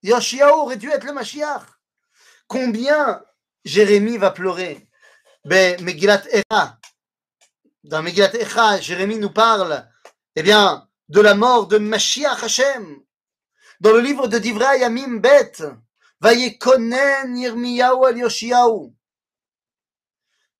Yoshiaou 0.03 0.61
aurait 0.61 0.77
dû 0.77 0.91
être 0.91 1.05
le 1.05 1.15
Mashiach. 1.15 1.63
Combien 2.47 3.25
Jérémie 3.65 4.19
va 4.19 4.33
pleurer? 4.33 4.87
Ben, 5.47 5.83
Megillat 5.83 6.25
Echa. 6.31 6.79
Dans 7.85 8.03
Megillat 8.03 8.35
Echa, 8.35 8.81
Jérémie 8.81 9.19
nous 9.19 9.31
parle 9.31 9.87
eh 10.37 10.43
bien, 10.43 10.89
de 11.11 11.21
la 11.21 11.35
mort 11.35 11.67
de 11.67 11.77
Mashiach 11.77 12.43
Hashem. 12.43 13.03
Dans 13.81 13.93
le 13.93 14.01
livre 14.01 14.27
de 14.27 14.39
Divrei 14.39 14.81
Yamim 14.81 15.19
Bet, 15.19 15.63
Vayekonen 16.19 17.37
Yirmiyahu 17.37 18.07
al 18.07 18.17
Yoshiyahu. 18.17 18.95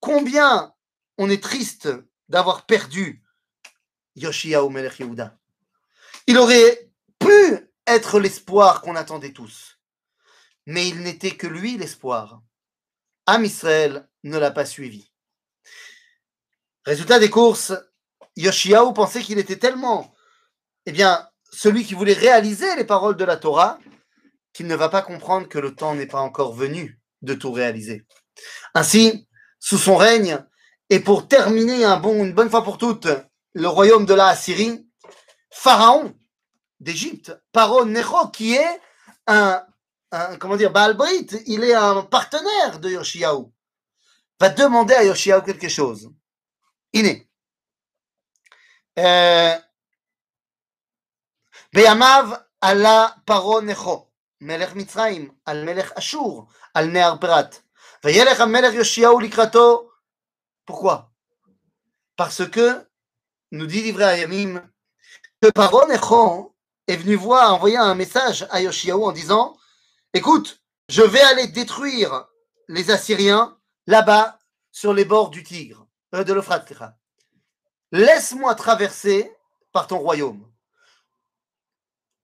Combien 0.01 0.75
on 1.17 1.31
est 1.31 1.43
triste 1.43 1.89
d'avoir 2.29 2.67
perdu 2.67 3.25
Yoshiyahu 4.17 4.69
Melech 4.69 5.01
Yehuda. 5.01 5.39
Il 6.27 6.37
aurait 6.37 6.91
pu 7.19 7.73
être 7.87 8.21
l'espoir 8.21 8.83
qu'on 8.83 8.97
attendait 8.97 9.33
tous. 9.33 9.79
Mais 10.67 10.89
il 10.89 11.01
n'était 11.01 11.39
que 11.39 11.47
lui 11.47 11.79
l'espoir. 11.79 12.43
Am 13.25 13.47
Israël 13.47 14.07
ne 14.25 14.37
l'a 14.37 14.51
pas 14.51 14.67
suivi. 14.67 15.11
Résultat 16.87 17.19
des 17.19 17.31
courses, 17.31 17.73
Yoshiaou 18.37 18.93
pensait 18.93 19.23
qu'il 19.23 19.39
était 19.39 19.59
tellement, 19.59 20.15
eh 20.87 20.93
bien, 20.93 21.29
celui 21.51 21.85
qui 21.85 21.95
voulait 21.95 22.13
réaliser 22.13 22.77
les 22.77 22.85
paroles 22.85 23.17
de 23.17 23.25
la 23.25 23.37
Torah, 23.37 23.79
qu'il 24.53 24.67
ne 24.67 24.75
va 24.75 24.89
pas 24.89 25.03
comprendre 25.03 25.49
que 25.49 25.59
le 25.59 25.75
temps 25.75 25.95
n'est 25.95 26.07
pas 26.07 26.21
encore 26.21 26.53
venu 26.53 27.01
de 27.23 27.35
tout 27.35 27.53
réaliser. 27.53 28.07
Ainsi, 28.75 29.27
sous 29.59 29.79
son 29.79 29.97
règne, 29.97 30.39
et 30.91 31.01
pour 31.01 31.27
terminer 31.27 31.85
une 31.85 32.35
bonne 32.35 32.51
fois 32.51 32.63
pour 32.63 32.77
toutes, 32.77 33.09
le 33.55 33.69
royaume 33.69 34.05
de 34.05 34.15
la 34.15 34.29
Assyrie, 34.29 34.87
Pharaon 35.51 36.15
d'Égypte, 36.81 37.33
Paro 37.53 37.87
Necho, 37.87 38.29
qui 38.29 38.55
est 38.55 38.81
un, 39.27 39.65
comment 40.39 40.57
dire, 40.57 40.73
il 41.47 41.65
est 41.65 41.75
un 41.75 42.03
partenaire 42.03 42.79
de 42.79 42.91
Yoshiaou, 42.91 43.53
va 44.39 44.51
demander 44.51 44.95
à 44.95 45.05
Yoshiaou 45.05 45.41
quelque 45.41 45.69
chose. 45.69 46.11
Euh, 48.97 49.59
Beyamav 51.73 52.47
ala 52.61 53.17
Paro 53.27 53.61
Necho, 53.63 54.13
Melech 54.41 54.75
Mitzrayim, 54.75 55.33
al 55.45 55.65
Melech 55.65 55.91
Ashur, 55.97 56.47
al 56.73 56.91
Near 56.91 57.19
Prat. 57.19 57.51
Vayelech 58.03 58.39
Melech 58.47 58.75
Yoshiaou 58.75 59.19
likrato. 59.19 59.91
Pourquoi? 60.65 61.11
Parce 62.17 62.49
que, 62.49 62.87
nous 63.51 63.67
dit 63.67 63.95
à 64.01 64.17
Yamim, 64.17 64.63
que 65.43 65.51
Paro 65.51 65.83
est 66.87 66.97
venu 66.97 67.17
voir, 67.17 67.55
envoyer 67.55 67.77
un 67.77 67.95
message 67.95 68.47
à 68.51 68.61
Yoshiaou 68.61 69.05
en 69.05 69.13
disant 69.13 69.57
Écoute, 70.13 70.63
je 70.89 71.03
vais 71.03 71.21
aller 71.21 71.49
détruire 71.49 72.29
les 72.69 72.91
Assyriens 72.91 73.59
là-bas 73.87 74.39
sur 74.71 74.95
les 74.95 75.05
bords 75.05 75.31
du 75.31 75.43
Tigre, 75.43 75.84
de 76.23 76.33
l'Euphrate. 76.33 76.73
Laisse-moi 77.91 78.55
traverser 78.55 79.33
par 79.73 79.89
ton 79.89 79.99
royaume. 79.99 80.49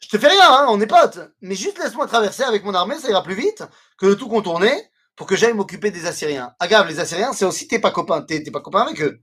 Je 0.01 0.09
te 0.09 0.19
fais 0.19 0.29
rien, 0.29 0.51
hein, 0.51 0.67
on 0.69 0.81
est 0.81 0.87
potes, 0.87 1.19
mais 1.41 1.55
juste 1.55 1.79
laisse-moi 1.79 2.07
traverser 2.07 2.43
avec 2.43 2.65
mon 2.65 2.75
armée, 2.75 2.99
ça 2.99 3.11
ira 3.11 3.23
plus 3.23 3.35
vite 3.35 3.63
que 3.99 4.07
de 4.07 4.15
tout 4.15 4.29
contourner 4.29 4.91
pour 5.15 5.27
que 5.27 5.37
j'aille 5.37 5.53
m'occuper 5.53 5.91
des 5.91 6.07
Assyriens. 6.07 6.55
Agave, 6.59 6.89
les 6.89 7.01
Assyriens, 7.01 7.33
c'est 7.33 7.45
aussi 7.45 7.69
t'es 7.69 7.79
pas 7.79 7.91
copain, 7.91 8.23
t'es 8.23 8.43
pas 8.51 8.61
copain 8.61 8.83
avec 8.83 9.03
eux. 9.03 9.21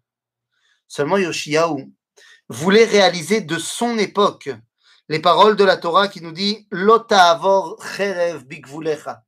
Seulement 0.87 1.17
Yoshiaou 1.17 1.91
voulait 2.49 2.85
réaliser 2.85 3.41
de 3.41 3.57
son 3.57 3.97
époque 3.97 4.49
les 5.09 5.19
paroles 5.19 5.55
de 5.55 5.63
la 5.63 5.77
Torah 5.77 6.07
qui 6.07 6.21
nous 6.21 6.31
dit 6.31 6.67
Lota 6.71 7.31
avor 7.31 7.83
cherev 7.83 8.43
bigvulecha. 8.45 9.23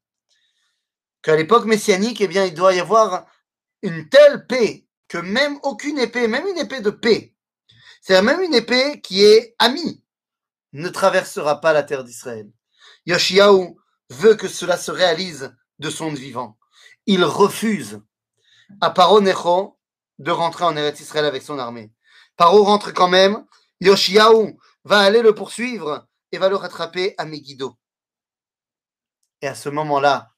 Qu'à 1.22 1.36
l'époque 1.36 1.66
messianique, 1.66 2.22
eh 2.22 2.28
bien, 2.28 2.46
il 2.46 2.54
doit 2.54 2.74
y 2.74 2.80
avoir 2.80 3.26
une 3.82 4.08
telle 4.10 4.46
paix 4.46 4.86
que 5.10 5.18
même 5.18 5.60
aucune 5.64 5.98
épée, 5.98 6.28
même 6.28 6.48
une 6.48 6.58
épée 6.58 6.80
de 6.80 6.92
paix, 6.92 7.36
c'est-à-dire 8.02 8.32
même 8.32 8.42
une 8.42 8.54
épée 8.54 9.02
qui 9.02 9.24
est 9.24 9.56
amie, 9.60 10.04
ne 10.72 10.88
traversera 10.88 11.60
pas 11.60 11.74
la 11.74 11.84
terre 11.84 12.04
d'Israël. 12.04 12.50
Yoshiaou 13.06 13.80
veut 14.10 14.36
que 14.36 14.48
cela 14.48 14.78
se 14.78 14.92
réalise 14.92 15.54
de 15.80 15.90
son 15.90 16.14
vivant. 16.14 16.58
Il 17.08 17.24
refuse 17.24 18.02
à 18.82 18.92
Paro 18.92 19.20
Necho 19.20 19.80
de 20.20 20.32
rentrer 20.32 20.64
en 20.64 20.78
Eretz 20.78 21.00
Israël 21.00 21.26
avec 21.26 21.42
son 21.42 21.58
armée. 21.58 21.92
Paro 22.38 22.64
rentre 22.64 22.94
quand 22.94 23.08
même. 23.08 23.46
Yoshiaou 23.82 24.60
va 24.84 25.00
aller 25.00 25.22
le 25.22 25.34
poursuivre 25.34 26.08
et 26.32 26.38
va 26.38 26.50
le 26.50 26.56
rattraper 26.56 27.16
à 27.18 27.26
Megiddo. 27.26 27.76
Et 29.42 29.48
à 29.48 29.56
ce 29.56 29.70
moment-là, 29.70 30.34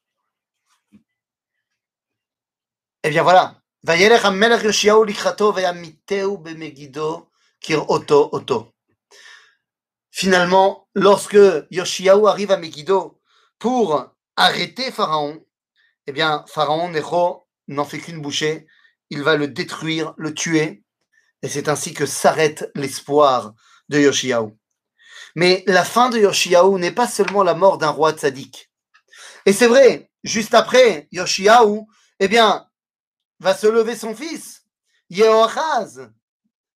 eh 3.02 3.10
bien 3.10 3.22
voilà, 3.22 3.61
Finalement, 10.12 10.88
lorsque 10.94 11.38
Yoshiaou 11.70 12.28
arrive 12.28 12.52
à 12.52 12.58
Megiddo 12.58 13.20
pour 13.58 14.14
arrêter 14.36 14.92
Pharaon, 14.92 15.44
eh 16.06 16.12
bien, 16.12 16.44
Pharaon 16.46 16.90
Necho 16.90 17.48
n'en 17.66 17.84
fait 17.84 17.98
qu'une 17.98 18.22
bouchée, 18.22 18.66
il 19.10 19.22
va 19.24 19.34
le 19.34 19.48
détruire, 19.48 20.14
le 20.16 20.32
tuer, 20.32 20.84
et 21.42 21.48
c'est 21.48 21.68
ainsi 21.68 21.92
que 21.92 22.06
s'arrête 22.06 22.70
l'espoir 22.76 23.52
de 23.88 23.98
Yoshiaou. 23.98 24.56
Mais 25.34 25.64
la 25.66 25.84
fin 25.84 26.08
de 26.08 26.18
Yoshiaou 26.18 26.78
n'est 26.78 26.92
pas 26.92 27.08
seulement 27.08 27.42
la 27.42 27.54
mort 27.54 27.78
d'un 27.78 27.90
roi 27.90 28.12
tzaddik. 28.12 28.70
Et 29.44 29.52
c'est 29.52 29.66
vrai, 29.66 30.08
juste 30.22 30.54
après, 30.54 31.08
Yoshiaou, 31.10 31.88
eh 32.20 32.28
bien, 32.28 32.68
va 33.42 33.54
se 33.54 33.66
lever 33.66 33.96
son 33.96 34.14
fils, 34.14 34.64
Yehoachaz. 35.10 36.10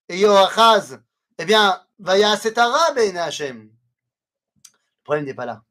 Et 0.09 0.19
Yehoachaz, 0.19 0.99
eh 1.39 1.45
bien, 1.45 1.85
va 1.99 2.19
y 2.19 2.25
arabe 2.25 2.99
et 2.99 3.17
Hashem. 3.17 3.63
Le 3.63 5.05
problème 5.05 5.25
n'est 5.25 5.35
pas 5.35 5.47
là. 5.47 5.63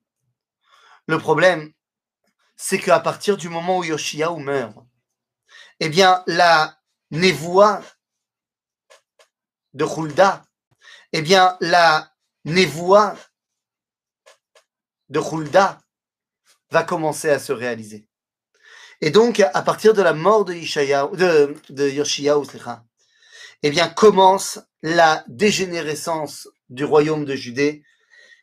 Le 1.07 1.19
problème, 1.19 1.73
c'est 2.55 2.79
qu'à 2.79 2.99
partir 2.99 3.35
du 3.37 3.49
moment 3.49 3.79
où 3.79 3.83
Yoshiaou 3.83 4.39
meurt, 4.39 4.77
eh 5.79 5.89
bien, 5.89 6.23
la 6.27 6.79
névoie 7.11 7.81
de 9.73 9.83
Hulda 9.83 10.45
eh 11.11 11.21
bien, 11.21 11.57
la 11.61 12.13
névoie 12.43 13.15
de 15.07 15.19
Hulda 15.19 15.79
va 16.71 16.83
commencer 16.83 17.29
à 17.29 17.39
se 17.39 17.53
réaliser. 17.53 18.09
Et 19.05 19.11
donc, 19.11 19.39
à 19.39 19.61
partir 19.61 19.93
de 19.93 20.01
la 20.01 20.13
mort 20.13 20.45
de, 20.45 20.53
de, 20.55 21.55
de 21.69 21.89
Yoshiyahu, 21.91 22.43
eh 23.61 23.69
bien, 23.69 23.87
commence 23.87 24.57
la 24.81 25.23
dégénérescence 25.27 26.49
du 26.69 26.85
royaume 26.85 27.23
de 27.23 27.35
Judée. 27.35 27.83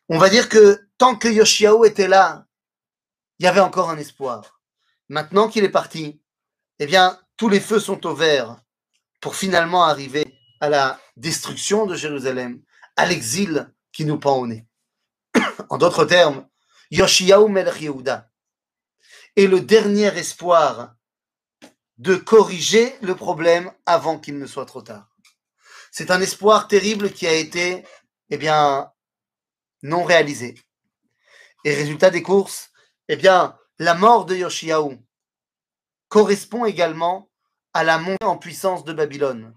On 0.07 0.17
va 0.17 0.29
dire 0.29 0.47
que 0.47 0.79
tant 0.97 1.17
que 1.17 1.27
Yoshiyahu 1.27 1.85
était 1.85 2.07
là, 2.07 2.45
il 3.39 3.43
y 3.43 3.49
avait 3.49 3.59
encore 3.59 3.89
un 3.89 3.97
espoir. 3.97 4.61
Maintenant 5.09 5.49
qu'il 5.49 5.65
est 5.65 5.69
parti, 5.69 6.21
eh 6.79 6.85
bien, 6.85 7.19
tous 7.35 7.49
les 7.49 7.59
feux 7.59 7.81
sont 7.81 8.07
au 8.07 8.15
vert 8.15 8.55
pour 9.19 9.35
finalement 9.35 9.83
arriver 9.83 10.39
à 10.61 10.69
la 10.69 10.97
destruction 11.17 11.85
de 11.85 11.95
Jérusalem, 11.95 12.61
à 12.95 13.05
l'exil 13.05 13.69
qui 13.91 14.05
nous 14.05 14.17
pend 14.17 14.37
au 14.37 14.47
nez. 14.47 14.65
en 15.69 15.77
d'autres 15.77 16.05
termes, 16.05 16.47
Yoshiyahu 16.89 17.49
Melech 17.49 17.81
Yehuda 17.81 18.29
est 19.35 19.47
le 19.47 19.61
dernier 19.61 20.07
espoir 20.17 20.95
de 21.97 22.15
corriger 22.15 22.95
le 23.01 23.15
problème 23.15 23.71
avant 23.85 24.19
qu'il 24.19 24.37
ne 24.37 24.45
soit 24.45 24.65
trop 24.65 24.81
tard. 24.81 25.09
C'est 25.91 26.11
un 26.11 26.21
espoir 26.21 26.67
terrible 26.67 27.11
qui 27.11 27.27
a 27.27 27.33
été, 27.33 27.85
eh 28.29 28.37
bien, 28.37 28.91
non 29.83 30.03
réalisé. 30.03 30.55
Et 31.65 31.73
résultat 31.73 32.09
des 32.09 32.23
courses, 32.23 32.71
eh 33.07 33.15
bien, 33.15 33.57
la 33.79 33.93
mort 33.93 34.25
de 34.25 34.35
Yoshiyahu 34.35 34.97
correspond 36.09 36.65
également 36.65 37.29
à 37.73 37.83
la 37.83 37.97
montée 37.97 38.25
en 38.25 38.37
puissance 38.37 38.83
de 38.83 38.93
Babylone 38.93 39.53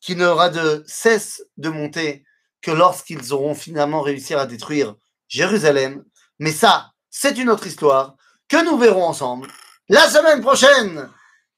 qui 0.00 0.16
n'aura 0.16 0.48
de 0.48 0.82
cesse 0.86 1.42
de 1.56 1.68
monter 1.68 2.24
que 2.62 2.70
lorsqu'ils 2.70 3.32
auront 3.32 3.54
finalement 3.54 4.00
réussi 4.00 4.34
à 4.34 4.46
détruire 4.46 4.96
Jérusalem. 5.28 6.04
Mais 6.38 6.52
ça, 6.52 6.92
c'est 7.10 7.38
une 7.38 7.50
autre 7.50 7.66
histoire 7.66 8.16
que 8.50 8.64
nous 8.64 8.76
verrons 8.76 9.04
ensemble. 9.04 9.48
La 9.88 10.08
semaine 10.08 10.42
prochaine. 10.42 11.08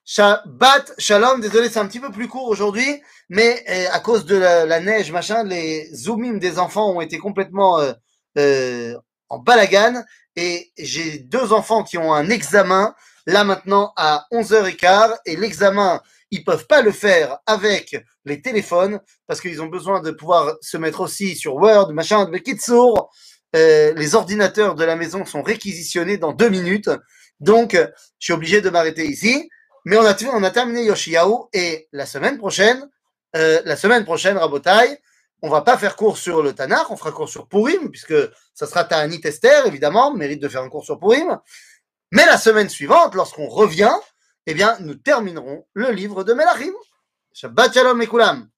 Shabbat 0.04 0.92
Shalom, 0.98 1.40
désolé, 1.40 1.70
c'est 1.70 1.78
un 1.78 1.86
petit 1.86 2.00
peu 2.00 2.10
plus 2.10 2.28
court 2.28 2.48
aujourd'hui, 2.48 3.00
mais 3.28 3.64
euh, 3.68 3.86
à 3.92 4.00
cause 4.00 4.26
de 4.26 4.36
la, 4.36 4.80
neige, 4.80 5.12
machin, 5.12 5.44
les 5.44 5.88
zoomim 5.94 6.38
des 6.38 6.58
enfants 6.58 6.90
ont 6.90 7.00
été 7.00 7.18
complètement 7.18 7.78
euh, 7.78 7.92
euh, 8.36 8.94
en 9.28 9.38
balagan 9.38 10.02
et 10.34 10.72
j'ai 10.76 11.20
deux 11.20 11.52
enfants 11.52 11.84
qui 11.84 11.98
ont 11.98 12.12
un 12.12 12.28
examen 12.30 12.94
là 13.26 13.44
maintenant 13.44 13.92
à 13.96 14.26
11h15 14.32 15.18
et 15.24 15.36
l'examen 15.36 16.00
ils 16.32 16.42
peuvent 16.42 16.66
pas 16.66 16.82
le 16.82 16.90
faire 16.90 17.38
avec 17.46 17.96
les 18.24 18.42
téléphones 18.42 19.00
parce 19.28 19.40
qu'ils 19.40 19.62
ont 19.62 19.66
besoin 19.66 20.00
de 20.00 20.10
pouvoir 20.10 20.56
se 20.60 20.78
mettre 20.78 21.00
aussi 21.00 21.36
sur 21.36 21.54
Word, 21.54 21.92
machin, 21.92 22.26
mais 22.28 22.40
Kitsour, 22.40 23.10
euh, 23.54 23.92
les 23.94 24.14
ordinateurs 24.14 24.74
de 24.74 24.84
la 24.84 24.96
maison 24.96 25.24
sont 25.24 25.42
réquisitionnés 25.42 26.18
dans 26.18 26.32
deux 26.32 26.48
minutes. 26.48 26.90
Donc, 27.40 27.74
je 27.74 28.24
suis 28.24 28.32
obligé 28.32 28.60
de 28.60 28.70
m'arrêter 28.70 29.06
ici. 29.06 29.48
Mais 29.84 29.96
on 29.96 30.04
a, 30.04 30.14
on 30.32 30.42
a 30.44 30.50
terminé 30.50 30.84
Yoshiao 30.84 31.48
et 31.52 31.88
la 31.92 32.06
semaine 32.06 32.38
prochaine, 32.38 32.88
euh, 33.36 33.60
la 33.64 33.76
semaine 33.76 34.04
prochaine, 34.04 34.36
Rabotai, 34.36 35.00
on 35.42 35.48
va 35.48 35.62
pas 35.62 35.76
faire 35.76 35.96
cours 35.96 36.18
sur 36.18 36.42
le 36.42 36.52
Tanakh, 36.52 36.90
on 36.90 36.96
fera 36.96 37.10
cours 37.10 37.28
sur 37.28 37.48
Purim, 37.48 37.90
puisque 37.90 38.14
ça 38.54 38.66
sera 38.66 38.84
Ta'anit 38.84 39.20
Esther, 39.24 39.66
évidemment, 39.66 40.14
mérite 40.14 40.40
de 40.40 40.48
faire 40.48 40.62
un 40.62 40.68
cours 40.68 40.84
sur 40.84 41.00
Purim. 41.00 41.38
Mais 42.12 42.24
la 42.26 42.38
semaine 42.38 42.68
suivante, 42.68 43.14
lorsqu'on 43.14 43.48
revient, 43.48 43.94
eh 44.46 44.54
bien, 44.54 44.76
nous 44.80 44.94
terminerons 44.94 45.66
le 45.74 45.90
livre 45.90 46.22
de 46.22 46.32
Melachim. 46.32 46.72
Shabbat 47.32 47.74
Shalom, 47.74 47.98
Mekulam. 47.98 48.48